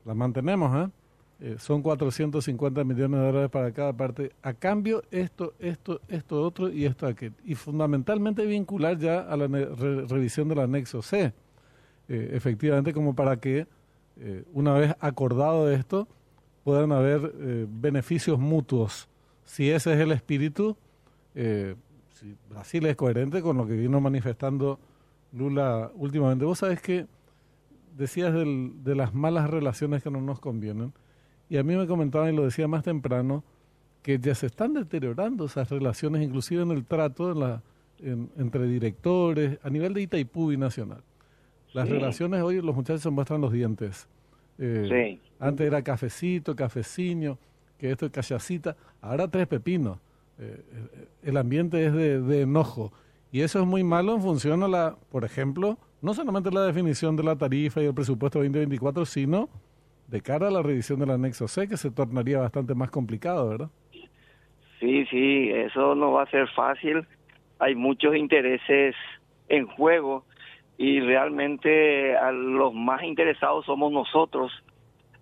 la 0.06 0.14
mantenemos, 0.14 0.88
¿eh? 0.88 0.92
eh 1.40 1.56
son 1.60 1.82
450 1.82 2.84
millones 2.84 3.20
de 3.20 3.26
dólares 3.26 3.50
para 3.50 3.72
cada 3.72 3.94
parte. 3.94 4.32
A 4.42 4.54
cambio, 4.54 5.04
esto, 5.12 5.54
esto, 5.60 6.02
esto, 6.08 6.42
otro 6.42 6.70
y 6.70 6.86
esto, 6.86 7.08
aquel. 7.08 7.34
Y 7.46 7.56
fundamentalmente 7.56 8.46
vincular 8.46 8.98
ya 8.98 9.22
a 9.22 9.38
la 9.38 9.48
revisión 9.48 10.50
del 10.50 10.60
anexo 10.60 11.02
C. 11.02 11.34
Eh, 12.10 12.32
efectivamente, 12.34 12.94
como 12.94 13.16
para 13.16 13.38
que, 13.38 13.66
una 14.54 14.74
vez 14.74 14.96
acordado 15.00 15.72
esto, 15.72 16.08
puedan 16.64 16.92
haber 16.92 17.34
eh, 17.40 17.68
beneficios 17.70 18.40
mutuos. 18.40 19.08
Si 19.46 19.70
ese 19.70 19.94
es 19.94 20.00
el 20.00 20.12
espíritu, 20.12 20.78
eh, 21.36 21.76
si 22.14 22.36
Brasil 22.50 22.86
es 22.86 22.96
coherente 22.96 23.42
con 23.42 23.58
lo 23.58 23.68
que 23.68 23.74
vino 23.74 24.00
manifestando 24.00 24.80
Lula 25.34 25.92
últimamente. 25.96 26.46
Vos 26.46 26.60
sabés 26.60 26.82
que 26.82 27.08
decías 27.98 28.34
de 28.34 28.96
las 28.96 29.14
malas 29.14 29.50
relaciones 29.50 30.04
que 30.04 30.10
no 30.10 30.22
nos 30.22 30.40
convienen, 30.40 30.94
y 31.50 31.58
a 31.58 31.64
mí 31.64 31.76
me 31.76 31.86
comentaban, 31.88 32.34
y 32.34 32.36
lo 32.36 32.44
decía 32.44 32.68
más 32.68 32.84
temprano, 32.84 33.44
que 34.02 34.20
ya 34.20 34.36
se 34.36 34.48
están 34.48 34.74
deteriorando 34.74 35.46
esas 35.46 35.70
relaciones, 35.70 36.24
inclusive 36.24 36.62
en 36.62 36.72
el 36.72 36.86
trato 36.86 37.32
en 37.32 37.40
la, 37.40 37.62
entre 38.00 38.68
directores, 38.68 39.60
a 39.64 39.70
nivel 39.70 39.94
de 39.94 40.02
Itaipú 40.02 40.52
y 40.52 40.58
Nacional. 40.58 41.04
Las 41.74 41.90
relaciones 41.90 42.42
hoy, 42.42 42.62
los 42.62 42.76
muchachos 42.76 43.02
se 43.02 43.10
muestran 43.10 43.42
los 43.42 43.52
dientes. 43.52 44.08
Eh, 44.60 45.20
antes 45.40 45.68
era 45.68 45.82
cafecito, 45.82 46.56
cafeciño, 46.56 47.38
que 47.78 47.92
esto 47.92 48.06
es 48.06 48.12
cachacita. 48.12 48.76
Ahora 49.02 49.28
tres 49.28 49.48
pepinos. 49.48 49.98
Eh, 50.40 50.60
eh, 50.72 51.08
el 51.24 51.38
ambiente 51.38 51.86
es 51.86 51.94
de, 51.94 52.42
enojo. 52.42 52.92
Y 53.32 53.42
eso 53.42 53.60
es 53.60 53.66
muy 53.66 53.84
malo 53.84 54.16
en 54.16 54.22
función 54.22 54.64
a 54.64 54.68
la, 54.68 54.96
por 55.12 55.26
ejemplo, 55.26 55.78
no 56.02 56.14
solamente 56.14 56.52
la 56.52 56.66
definición 56.66 57.16
de 57.16 57.24
la 57.24 57.36
tarifa 57.36 57.82
y 57.82 57.86
el 57.86 57.94
presupuesto 57.94 58.40
2024, 58.40 59.06
sino 59.06 59.50
de 60.08 60.22
cara 60.22 60.48
a 60.48 60.52
la 60.52 60.62
revisión 60.62 61.00
del 61.00 61.10
anexo 61.10 61.48
C, 61.48 61.68
que 61.68 61.78
se 61.78 61.90
tornaría 61.90 62.40
bastante 62.40 62.76
más 62.76 62.92
complicado, 62.92 63.50
¿verdad? 63.50 63.70
Sí, 64.80 65.06
sí, 65.10 65.50
eso 65.50 65.96
no 65.96 66.12
va 66.12 66.24
a 66.24 66.30
ser 66.30 66.48
fácil. 66.50 67.08
Hay 67.58 67.74
muchos 67.74 68.16
intereses 68.16 68.96
en 69.48 69.66
juego 69.66 70.26
y 70.78 71.00
realmente 71.00 72.16
a 72.18 72.32
los 72.32 72.74
más 72.74 73.04
interesados 73.04 73.66
somos 73.66 73.92
nosotros, 73.92 74.52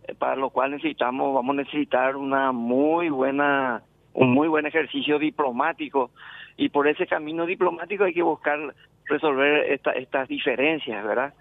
eh, 0.07 0.15
para 0.15 0.35
lo 0.35 0.49
cual 0.49 0.71
necesitamos, 0.71 1.33
vamos 1.33 1.55
a 1.55 1.61
necesitar 1.61 2.15
una 2.15 2.51
muy 2.51 3.09
buena, 3.09 3.83
un 4.13 4.31
muy 4.33 4.47
buen 4.47 4.65
ejercicio 4.65 5.19
diplomático 5.19 6.11
y 6.57 6.69
por 6.69 6.87
ese 6.87 7.07
camino 7.07 7.45
diplomático 7.45 8.03
hay 8.03 8.13
que 8.13 8.23
buscar 8.23 8.59
resolver 9.05 9.71
esta, 9.71 9.91
estas 9.91 10.27
diferencias, 10.27 11.03
¿verdad? 11.03 11.33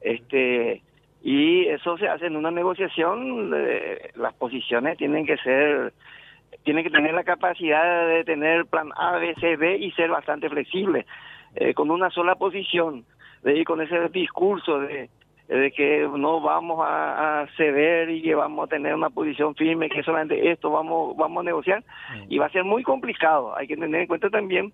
Este 0.00 0.82
y 1.22 1.66
eso 1.66 1.98
se 1.98 2.06
hace 2.06 2.26
en 2.26 2.36
una 2.36 2.52
negociación, 2.52 3.50
las 4.14 4.34
posiciones 4.34 4.96
tienen 4.96 5.26
que 5.26 5.36
ser 5.38 5.92
tienen 6.62 6.84
que 6.84 6.90
tener 6.90 7.14
la 7.14 7.24
capacidad 7.24 8.06
de 8.06 8.24
tener 8.24 8.66
plan 8.66 8.90
A, 8.96 9.18
B, 9.18 9.34
C, 9.40 9.56
D 9.56 9.76
y 9.78 9.90
ser 9.92 10.10
bastante 10.10 10.48
flexible. 10.48 11.06
Eh, 11.54 11.74
con 11.74 11.90
una 11.90 12.10
sola 12.10 12.34
posición 12.34 13.04
de 13.42 13.56
ir 13.58 13.64
con 13.64 13.80
ese 13.80 14.08
discurso 14.08 14.80
de, 14.80 15.08
de 15.48 15.70
que 15.70 16.08
no 16.16 16.40
vamos 16.40 16.84
a, 16.86 17.46
ceder 17.56 18.10
y 18.10 18.22
que 18.22 18.34
vamos 18.34 18.66
a 18.66 18.68
tener 18.68 18.94
una 18.94 19.10
posición 19.10 19.54
firme, 19.54 19.88
que 19.88 20.02
solamente 20.02 20.50
esto 20.50 20.70
vamos, 20.70 21.16
vamos 21.16 21.42
a 21.42 21.44
negociar, 21.44 21.80
mm. 21.80 22.24
y 22.28 22.38
va 22.38 22.46
a 22.46 22.50
ser 22.50 22.64
muy 22.64 22.82
complicado. 22.82 23.56
Hay 23.56 23.66
que 23.66 23.76
tener 23.76 24.00
en 24.00 24.06
cuenta 24.06 24.28
también 24.28 24.72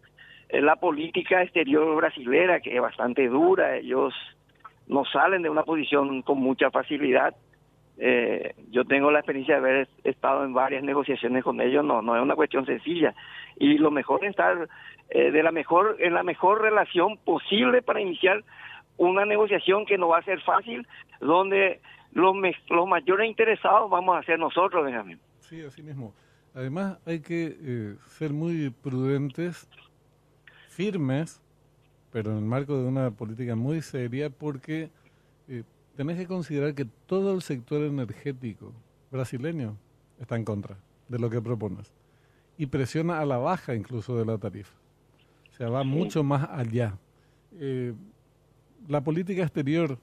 eh, 0.49 0.61
la 0.63 0.77
política 0.77 1.43
exterior 1.43 1.95
brasilera, 1.97 2.61
que 2.61 2.75
es 2.75 2.81
bastante 2.81 3.29
dura, 3.29 3.77
ellos 3.77 4.15
no 4.89 5.05
salen 5.05 5.43
de 5.43 5.51
una 5.51 5.63
posición 5.63 6.23
con 6.23 6.39
mucha 6.39 6.71
facilidad. 6.71 7.35
Eh, 7.99 8.55
yo 8.71 8.85
tengo 8.85 9.11
la 9.11 9.21
experiencia 9.21 9.55
de 9.55 9.61
haber 9.61 9.89
estado 10.05 10.45
en 10.45 10.55
varias 10.55 10.83
negociaciones 10.83 11.45
con 11.45 11.61
ellos, 11.61 11.85
no, 11.85 12.03
no 12.03 12.17
es 12.17 12.23
una 12.23 12.35
cuestión 12.35 12.67
sencilla. 12.67 13.15
Y 13.57 13.79
lo 13.79 13.91
mejor 13.91 14.25
es 14.25 14.31
estar 14.31 14.69
eh, 15.11 15.31
de 15.31 15.43
la 15.43 15.53
mejor, 15.53 15.97
en 16.01 16.15
la 16.15 16.23
mejor 16.23 16.63
relación 16.63 17.19
posible 17.19 17.83
para 17.83 18.01
iniciar 18.01 18.43
una 18.97 19.25
negociación 19.25 19.85
que 19.87 19.99
no 19.99 20.09
va 20.09 20.19
a 20.19 20.23
ser 20.23 20.41
fácil, 20.41 20.87
donde 21.21 21.81
los, 22.13 22.35
los 22.71 22.87
mayores 22.87 23.29
interesados 23.29 23.91
vamos 23.91 24.17
a 24.17 24.23
ser 24.23 24.39
nosotros, 24.39 24.85
Benjamín. 24.85 25.19
Sí, 25.41 25.63
así 25.63 25.83
mismo. 25.83 26.15
Además, 26.55 26.99
hay 27.07 27.21
que 27.21 27.57
eh, 27.61 27.95
ser 28.09 28.33
muy 28.33 28.71
prudentes, 28.71 29.69
firmes, 30.69 31.43
pero 32.13 32.31
en 32.31 32.39
el 32.39 32.45
marco 32.45 32.77
de 32.77 32.87
una 32.87 33.11
política 33.11 33.57
muy 33.57 33.81
seria, 33.81 34.29
porque 34.29 34.91
tenés 35.97 36.17
que 36.17 36.27
considerar 36.27 36.75
que 36.75 36.85
todo 36.85 37.35
el 37.35 37.43
sector 37.43 37.83
energético 37.83 38.73
brasileño 39.11 39.77
está 40.19 40.37
en 40.37 40.45
contra 40.45 40.77
de 41.09 41.19
lo 41.19 41.29
que 41.29 41.41
propones 41.41 41.93
y 42.57 42.67
presiona 42.67 43.21
a 43.21 43.27
la 43.27 43.39
baja 43.39 43.75
incluso 43.75 44.17
de 44.17 44.25
la 44.25 44.39
tarifa. 44.39 44.75
O 45.53 45.55
sea, 45.55 45.69
va 45.69 45.85
mucho 45.85 46.23
más 46.23 46.49
allá. 46.51 46.97
Eh, 47.59 47.93
la 48.89 49.03
política 49.03 49.43
exterior 49.43 49.99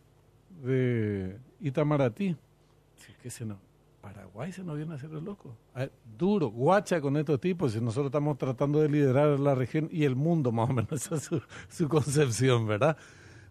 de 0.64 1.38
Itamaraty, 1.62 2.36
¿qué 3.22 3.30
se 3.30 3.46
no? 3.46 3.58
Paraguay 4.02 4.52
se 4.52 4.64
nos 4.64 4.78
viene 4.78 4.94
a 4.94 4.96
hacer 4.96 5.12
el 5.12 5.24
loco. 5.24 5.56
Ah, 5.76 5.88
duro, 6.18 6.50
guacha 6.50 7.02
con 7.02 7.18
estos 7.18 7.40
tipos, 7.40 7.76
y 7.76 7.82
nosotros 7.82 8.08
estamos 8.08 8.38
tratando 8.38 8.80
de 8.80 8.88
liderar 8.90 9.40
la 9.40 9.56
región 9.56 9.90
y 9.92 10.04
el 10.06 10.16
mundo, 10.16 10.52
más 10.54 10.70
o 10.70 10.74
menos, 10.74 10.92
esa 10.94 11.16
es 11.16 11.30
su, 11.70 11.90
concepción, 11.90 12.66
¿verdad? 12.66 12.98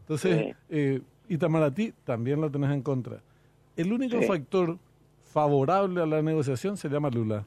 Entonces, 0.01 0.57
eh, 0.71 1.03
Itamaraty 1.29 1.93
también 2.05 2.41
lo 2.41 2.51
tenés 2.51 2.71
en 2.71 2.83
contra. 2.83 3.23
El 3.77 3.93
único 3.93 4.21
factor 4.23 4.79
favorable 5.23 6.03
a 6.03 6.07
la 6.07 6.23
negociación 6.23 6.77
se 6.77 6.89
llama 6.89 7.11
Lula, 7.11 7.45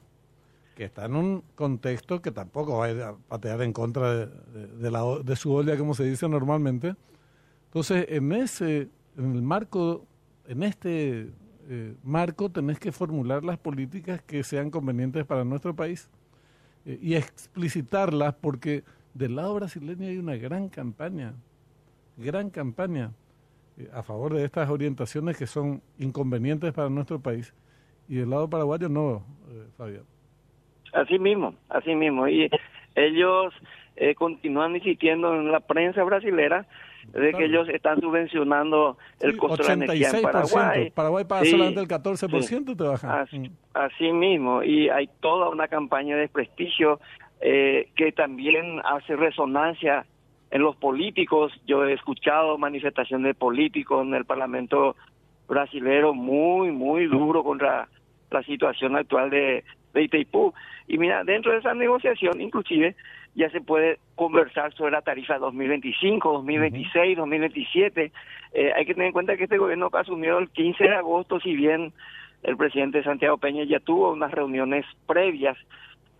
que 0.74 0.84
está 0.84 1.04
en 1.04 1.16
un 1.16 1.42
contexto 1.54 2.22
que 2.22 2.30
tampoco 2.30 2.78
va 2.78 2.88
a 2.88 3.14
patear 3.28 3.60
en 3.62 3.72
contra 3.72 4.26
de, 4.26 4.90
la, 4.90 5.02
de 5.22 5.36
su 5.36 5.52
olla, 5.52 5.76
como 5.76 5.94
se 5.94 6.04
dice 6.04 6.28
normalmente, 6.28 6.94
entonces, 7.72 8.04
en 8.10 8.32
ese, 8.32 8.90
en 9.16 9.32
el 9.32 9.40
marco, 9.40 10.04
en 10.46 10.62
este 10.62 11.30
eh, 11.70 11.94
marco 12.04 12.50
tenés 12.50 12.78
que 12.78 12.92
formular 12.92 13.42
las 13.44 13.56
políticas 13.56 14.20
que 14.20 14.44
sean 14.44 14.70
convenientes 14.70 15.24
para 15.24 15.42
nuestro 15.42 15.74
país 15.74 16.10
eh, 16.84 16.98
y 17.00 17.14
explicitarlas 17.14 18.34
porque 18.34 18.84
del 19.14 19.36
lado 19.36 19.54
brasileño 19.54 20.06
hay 20.06 20.18
una 20.18 20.36
gran 20.36 20.68
campaña 20.68 21.32
gran 22.18 22.50
campaña 22.50 23.12
a 23.92 24.02
favor 24.02 24.34
de 24.34 24.44
estas 24.44 24.68
orientaciones 24.68 25.36
que 25.36 25.46
son 25.46 25.82
inconvenientes 25.98 26.72
para 26.72 26.88
nuestro 26.88 27.20
país. 27.20 27.54
Y 28.08 28.16
del 28.16 28.30
lado 28.30 28.48
paraguayo 28.48 28.88
no, 28.88 29.24
eh, 29.50 29.66
Fabián. 29.76 30.04
Así 30.92 31.18
mismo, 31.18 31.54
así 31.68 31.94
mismo. 31.94 32.28
Y 32.28 32.50
ellos 32.94 33.54
eh, 33.96 34.14
continúan 34.14 34.76
insistiendo 34.76 35.34
en 35.34 35.50
la 35.50 35.60
prensa 35.60 36.02
brasilera 36.02 36.66
de 37.12 37.32
que 37.32 37.46
ellos 37.46 37.68
están 37.68 38.00
subvencionando 38.00 38.96
el 39.20 39.36
costo 39.36 39.62
de 39.62 39.68
la 39.68 39.74
energía 39.74 40.10
en 40.10 40.22
Paraguay. 40.22 40.90
Paraguay 40.90 41.24
paga 41.24 41.44
solamente 41.44 41.80
el 41.80 41.88
14%, 41.88 42.76
te 42.76 42.84
bajan. 42.84 43.26
Mm. 43.32 43.50
Así, 43.74 44.12
mismo, 44.12 44.62
y 44.62 44.88
hay 44.88 45.08
toda 45.20 45.48
una 45.48 45.68
campaña 45.68 46.14
de 46.14 46.22
desprestigio 46.22 47.00
eh, 47.40 47.90
que 47.96 48.12
también 48.12 48.80
hace 48.84 49.16
resonancia 49.16 50.06
en 50.52 50.62
los 50.62 50.76
políticos. 50.76 51.52
Yo 51.66 51.84
he 51.84 51.94
escuchado 51.94 52.58
manifestaciones 52.58 53.26
de 53.26 53.34
políticos 53.34 54.06
en 54.06 54.14
el 54.14 54.24
Parlamento 54.24 54.94
brasilero 55.48 56.14
muy, 56.14 56.70
muy 56.70 57.06
duro 57.06 57.42
contra 57.42 57.88
la 58.30 58.42
situación 58.44 58.94
actual 58.94 59.30
de, 59.30 59.64
de 59.92 60.02
Itaipú. 60.02 60.54
Y 60.86 60.98
mira, 60.98 61.24
dentro 61.24 61.52
de 61.52 61.58
esa 61.58 61.74
negociación, 61.74 62.40
inclusive, 62.40 62.94
ya 63.34 63.50
se 63.50 63.62
puede 63.62 63.98
conversar 64.14 64.74
sobre 64.74 64.92
la 64.92 65.00
tarifa 65.00 65.38
2025, 65.38 66.32
2026, 66.32 67.16
2027. 67.16 68.12
hay 68.76 68.84
que 68.84 68.94
tener 68.94 69.06
en 69.06 69.12
cuenta 69.12 69.36
que 69.36 69.44
este 69.44 69.58
gobierno 69.58 69.88
asumió 69.92 70.38
el 70.38 70.50
15 70.50 70.84
de 70.84 70.94
agosto, 70.94 71.40
si 71.40 71.56
bien 71.56 71.94
el 72.42 72.56
presidente 72.58 73.02
Santiago 73.02 73.38
Peña 73.38 73.64
ya 73.64 73.80
tuvo 73.80 74.12
unas 74.12 74.32
reuniones 74.32 74.84
previas, 75.06 75.56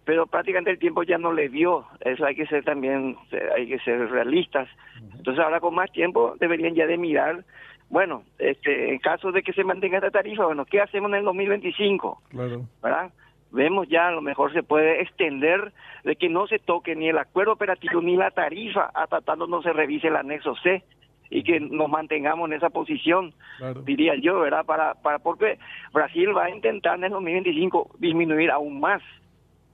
pero 0.05 0.27
prácticamente 0.27 0.71
el 0.71 0.79
tiempo 0.79 1.03
ya 1.03 1.19
no 1.19 1.33
le 1.33 1.49
dio. 1.49 1.87
Eso 2.01 2.25
hay 2.25 2.35
que 2.35 2.47
ser 2.47 2.65
también, 2.65 3.17
hay 3.55 3.69
que 3.69 3.79
ser 3.81 4.11
realistas. 4.11 4.69
Entonces 5.17 5.43
ahora 5.43 5.61
con 5.61 5.75
más 5.75 5.91
tiempo 5.93 6.35
deberían 6.41 6.75
ya 6.75 6.87
de 6.87 6.99
mirar, 6.99 7.45
bueno, 7.89 8.23
este, 8.39 8.91
en 8.91 8.99
caso 8.99 9.33
de 9.33 9.43
que 9.43 9.53
se 9.53 9.65
mantenga 9.65 9.99
esta 9.99 10.11
tarifa, 10.11 10.47
bueno, 10.47 10.65
¿qué 10.65 10.81
hacemos 10.81 11.11
en 11.11 11.19
el 11.19 11.25
2025? 11.25 12.23
Claro. 12.31 12.63
¿Verdad? 12.83 13.13
vemos 13.53 13.87
ya 13.89 14.09
a 14.09 14.13
lo 14.13 14.23
mejor 14.23 14.53
se 14.53 14.63
puede 14.63 15.03
extender 15.03 15.73
de 16.05 16.17
que 16.17 16.29
no 16.29 16.47
se 16.47 16.59
toque 16.59 16.97
ni 16.97 17.09
el 17.09 17.19
acuerdo 17.19 17.53
operativo 17.53 18.01
ni 18.01 18.17
la 18.17 18.31
tarifa 18.31 18.91
hasta 18.95 19.21
tanto 19.21 19.47
no 19.47 19.63
se 19.63 19.73
revise 19.73 20.09
el 20.09 20.17
anexo 20.17 20.57
C 20.57 20.83
y 21.31 21.45
que 21.45 21.61
nos 21.61 21.89
mantengamos 21.89 22.51
en 22.51 22.57
esa 22.57 22.69
posición, 22.69 23.33
diría 23.85 24.15
yo, 24.17 24.41
¿verdad? 24.41 24.67
Para, 24.67 24.95
para 24.95 25.19
porque 25.19 25.59
Brasil 25.93 26.37
va 26.37 26.45
a 26.45 26.51
intentar 26.51 26.97
en 26.99 27.05
el 27.05 27.11
2025 27.11 27.97
disminuir 27.99 28.51
aún 28.51 28.81
más. 28.81 29.03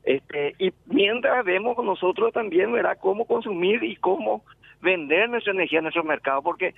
Este, 0.08 0.54
y 0.58 0.72
mientras 0.86 1.44
vemos 1.44 1.76
nosotros 1.84 2.32
también, 2.32 2.72
¿verdad? 2.72 2.96
Cómo 2.98 3.26
consumir 3.26 3.84
y 3.84 3.94
cómo 3.96 4.42
vender 4.80 5.28
nuestra 5.28 5.52
energía 5.52 5.80
en 5.80 5.84
nuestro 5.84 6.02
mercado, 6.02 6.40
porque 6.40 6.74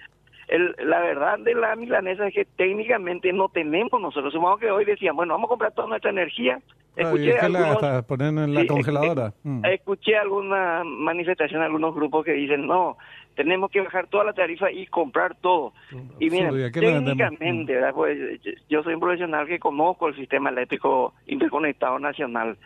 el, 0.48 0.74
la 0.82 0.98
verdad 0.98 1.38
de 1.38 1.54
la 1.54 1.76
milanesa 1.76 2.26
es 2.26 2.34
que 2.34 2.44
técnicamente 2.44 3.32
no 3.32 3.48
tenemos 3.48 4.00
nosotros. 4.00 4.32
Supongo 4.32 4.56
que 4.56 4.72
hoy 4.72 4.84
decían, 4.84 5.14
bueno, 5.14 5.34
vamos 5.34 5.46
a 5.46 5.50
comprar 5.50 5.72
toda 5.72 5.86
nuestra 5.86 6.10
energía 6.10 6.60
Escuché 6.96 7.48
la 7.48 8.02
poniendo 8.02 8.44
en 8.44 8.54
la 8.54 8.66
congeladora? 8.66 9.32
Mm. 9.42 9.64
Escuché 9.64 10.16
alguna 10.16 10.82
manifestación, 10.84 11.62
algunos 11.62 11.94
grupos 11.94 12.24
que 12.24 12.32
dicen, 12.32 12.66
no, 12.66 12.98
tenemos 13.34 13.70
que 13.70 13.80
bajar 13.80 14.06
toda 14.08 14.24
la 14.24 14.32
tarifa 14.32 14.70
y 14.70 14.86
comprar 14.86 15.34
todo. 15.36 15.72
Y 16.18 16.28
miren, 16.30 16.70
técnicamente, 16.72 17.80
mm. 17.80 17.94
pues, 17.94 18.18
yo 18.68 18.82
soy 18.82 18.94
un 18.94 19.00
profesional 19.00 19.46
que 19.46 19.58
conozco 19.58 20.08
el 20.08 20.16
sistema 20.16 20.50
eléctrico 20.50 21.14
interconectado 21.26 21.98
nacional. 21.98 22.58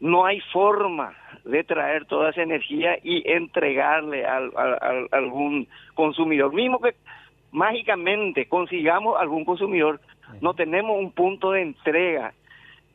No 0.00 0.24
hay 0.24 0.40
forma 0.52 1.14
de 1.44 1.62
traer 1.64 2.06
toda 2.06 2.30
esa 2.30 2.42
energía 2.42 2.98
y 3.02 3.22
entregarle 3.30 4.26
al, 4.26 4.50
a 4.56 5.06
algún 5.12 5.68
consumidor. 5.94 6.52
Mismo 6.52 6.80
que 6.80 6.94
mágicamente 7.52 8.46
consigamos 8.46 9.20
algún 9.20 9.44
consumidor, 9.44 10.00
no 10.40 10.54
tenemos 10.54 10.98
un 10.98 11.12
punto 11.12 11.52
de 11.52 11.62
entrega 11.62 12.32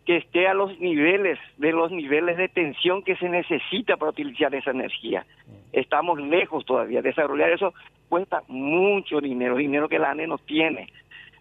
que 0.05 0.17
esté 0.17 0.47
a 0.47 0.53
los 0.53 0.79
niveles 0.79 1.39
de 1.57 1.71
los 1.71 1.91
niveles 1.91 2.37
de 2.37 2.47
tensión 2.47 3.01
que 3.01 3.15
se 3.15 3.27
necesita 3.27 3.97
para 3.97 4.11
utilizar 4.11 4.53
esa 4.53 4.71
energía. 4.71 5.25
Estamos 5.73 6.19
lejos 6.21 6.63
todavía. 6.65 7.01
Desarrollar 7.01 7.49
eso 7.49 7.73
cuesta 8.07 8.43
mucho 8.47 9.19
dinero, 9.19 9.57
dinero 9.57 9.89
que 9.89 9.99
la 9.99 10.11
ANE 10.11 10.27
no 10.27 10.37
tiene. 10.37 10.89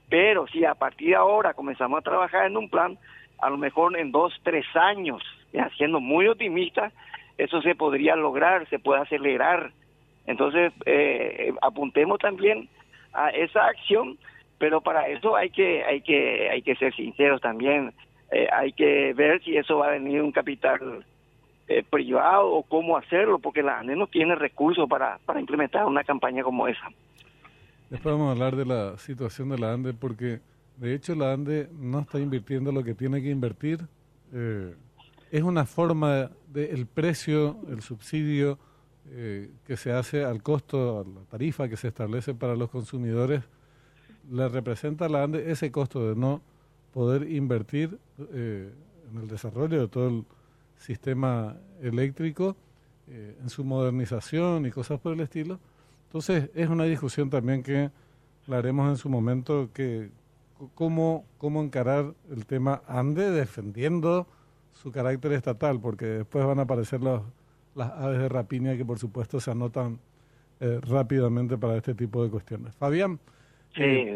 Pero 0.08 0.46
si 0.46 0.64
a 0.64 0.74
partir 0.74 1.10
de 1.10 1.14
ahora 1.16 1.52
comenzamos 1.52 1.98
a 1.98 2.02
trabajar 2.02 2.46
en 2.46 2.56
un 2.56 2.70
plan, 2.70 2.96
a 3.38 3.50
lo 3.50 3.58
mejor 3.58 3.96
en 3.98 4.10
dos, 4.10 4.32
tres 4.42 4.64
años, 4.74 5.22
siendo 5.76 6.00
muy 6.00 6.28
optimista, 6.28 6.92
eso 7.38 7.60
se 7.62 7.74
podría 7.74 8.16
lograr, 8.16 8.68
se 8.68 8.78
puede 8.78 9.02
acelerar. 9.02 9.72
Entonces, 10.26 10.72
eh, 10.86 11.52
apuntemos 11.62 12.18
también 12.18 12.68
a 13.12 13.30
esa 13.30 13.66
acción, 13.66 14.18
pero 14.58 14.80
para 14.80 15.08
eso 15.08 15.36
hay 15.36 15.50
que, 15.50 15.84
hay 15.84 16.00
que, 16.00 16.50
hay 16.50 16.62
que 16.62 16.76
ser 16.76 16.94
sinceros 16.94 17.40
también 17.40 17.92
eh, 18.34 18.48
hay 18.52 18.72
que 18.72 19.12
ver 19.14 19.42
si 19.44 19.56
eso 19.56 19.78
va 19.78 19.88
a 19.88 19.90
venir 19.92 20.20
un 20.20 20.32
capital 20.32 21.04
eh, 21.68 21.84
privado 21.88 22.50
o 22.50 22.62
cómo 22.64 22.96
hacerlo, 22.96 23.38
porque 23.38 23.62
la 23.62 23.78
ANDE 23.78 23.94
no 23.94 24.08
tiene 24.08 24.34
recursos 24.34 24.88
para, 24.88 25.18
para 25.24 25.38
implementar 25.38 25.84
una 25.86 26.02
campaña 26.02 26.42
como 26.42 26.66
esa. 26.66 26.88
Después 27.90 28.12
vamos 28.12 28.28
a 28.28 28.32
hablar 28.32 28.56
de 28.56 28.64
la 28.64 28.98
situación 28.98 29.50
de 29.50 29.58
la 29.58 29.72
ANDE, 29.72 29.92
porque 29.94 30.40
de 30.78 30.94
hecho 30.94 31.14
la 31.14 31.32
ANDE 31.32 31.68
no 31.78 32.00
está 32.00 32.18
invirtiendo 32.18 32.72
lo 32.72 32.82
que 32.82 32.94
tiene 32.94 33.22
que 33.22 33.30
invertir. 33.30 33.78
Eh, 34.32 34.74
es 35.36 35.42
una 35.42 35.64
forma 35.64 36.30
del 36.48 36.86
precio, 36.86 37.58
el 37.68 37.82
subsidio 37.82 38.58
que 39.04 39.76
se 39.76 39.92
hace 39.92 40.24
al 40.24 40.42
costo, 40.42 41.00
a 41.00 41.04
la 41.04 41.26
tarifa 41.26 41.68
que 41.68 41.76
se 41.76 41.88
establece 41.88 42.34
para 42.34 42.56
los 42.56 42.70
consumidores, 42.70 43.42
le 44.30 44.48
representa 44.48 45.06
a 45.06 45.08
la 45.08 45.24
ANDE 45.24 45.50
ese 45.50 45.70
costo 45.70 46.08
de 46.08 46.16
no 46.16 46.40
poder 46.92 47.30
invertir 47.30 47.98
eh, 48.32 48.72
en 49.10 49.18
el 49.18 49.28
desarrollo 49.28 49.80
de 49.80 49.88
todo 49.88 50.08
el 50.08 50.24
sistema 50.76 51.56
eléctrico, 51.82 52.56
eh, 53.08 53.36
en 53.42 53.50
su 53.50 53.64
modernización 53.64 54.66
y 54.66 54.70
cosas 54.70 55.00
por 55.00 55.12
el 55.12 55.20
estilo. 55.20 55.58
Entonces 56.06 56.50
es 56.54 56.68
una 56.68 56.84
discusión 56.84 57.28
también 57.30 57.62
que 57.62 57.90
la 58.46 58.58
haremos 58.58 58.88
en 58.88 58.96
su 58.96 59.08
momento, 59.08 59.70
que 59.74 60.10
cómo, 60.74 61.24
cómo 61.38 61.62
encarar 61.62 62.14
el 62.30 62.46
tema 62.46 62.82
ANDE 62.86 63.30
defendiendo 63.30 64.28
su 64.74 64.92
carácter 64.92 65.32
estatal, 65.32 65.80
porque 65.80 66.04
después 66.06 66.44
van 66.44 66.58
a 66.58 66.62
aparecer 66.62 67.00
los, 67.00 67.22
las 67.74 67.90
aves 67.92 68.18
de 68.18 68.28
rapiña 68.28 68.76
que 68.76 68.84
por 68.84 68.98
supuesto 68.98 69.40
se 69.40 69.50
anotan 69.50 69.98
eh, 70.60 70.80
rápidamente 70.88 71.56
para 71.56 71.76
este 71.76 71.94
tipo 71.94 72.22
de 72.22 72.30
cuestiones. 72.30 72.74
Fabián, 72.76 73.18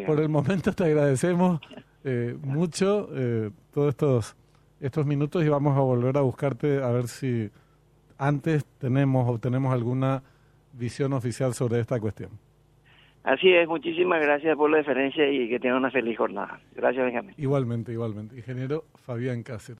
por 0.07 0.21
el 0.21 0.29
momento 0.29 0.73
te 0.73 0.85
agradecemos 0.85 1.61
eh, 2.05 2.37
mucho 2.42 3.09
eh, 3.12 3.51
todos 3.73 3.90
estos, 3.90 4.37
estos 4.81 5.07
minutos 5.07 5.44
y 5.44 5.49
vamos 5.49 5.77
a 5.77 5.81
volver 5.81 6.16
a 6.16 6.21
buscarte 6.21 6.83
a 6.83 6.90
ver 6.90 7.09
si 7.09 7.51
antes 8.18 8.64
tenemos 8.79 9.29
o 9.29 9.38
tenemos 9.38 9.73
alguna 9.73 10.23
visión 10.73 11.12
oficial 11.12 11.55
sobre 11.55 11.81
esta 11.81 11.99
cuestión. 11.99 12.31
Así 13.25 13.53
es, 13.53 13.68
muchísimas 13.68 14.23
gracias 14.23 14.57
por 14.57 14.71
la 14.71 14.79
deferencia 14.79 15.31
y 15.31 15.49
que 15.49 15.61
tenga 15.61 15.77
una 15.77 15.90
feliz 15.90 16.16
jornada. 16.16 16.61
Gracias, 16.75 17.05
Benjamín. 17.05 17.35
Igualmente, 17.37 17.92
igualmente. 17.92 18.37
Ingeniero 18.37 18.85
Fabián 18.94 19.42
Cáceres. 19.42 19.77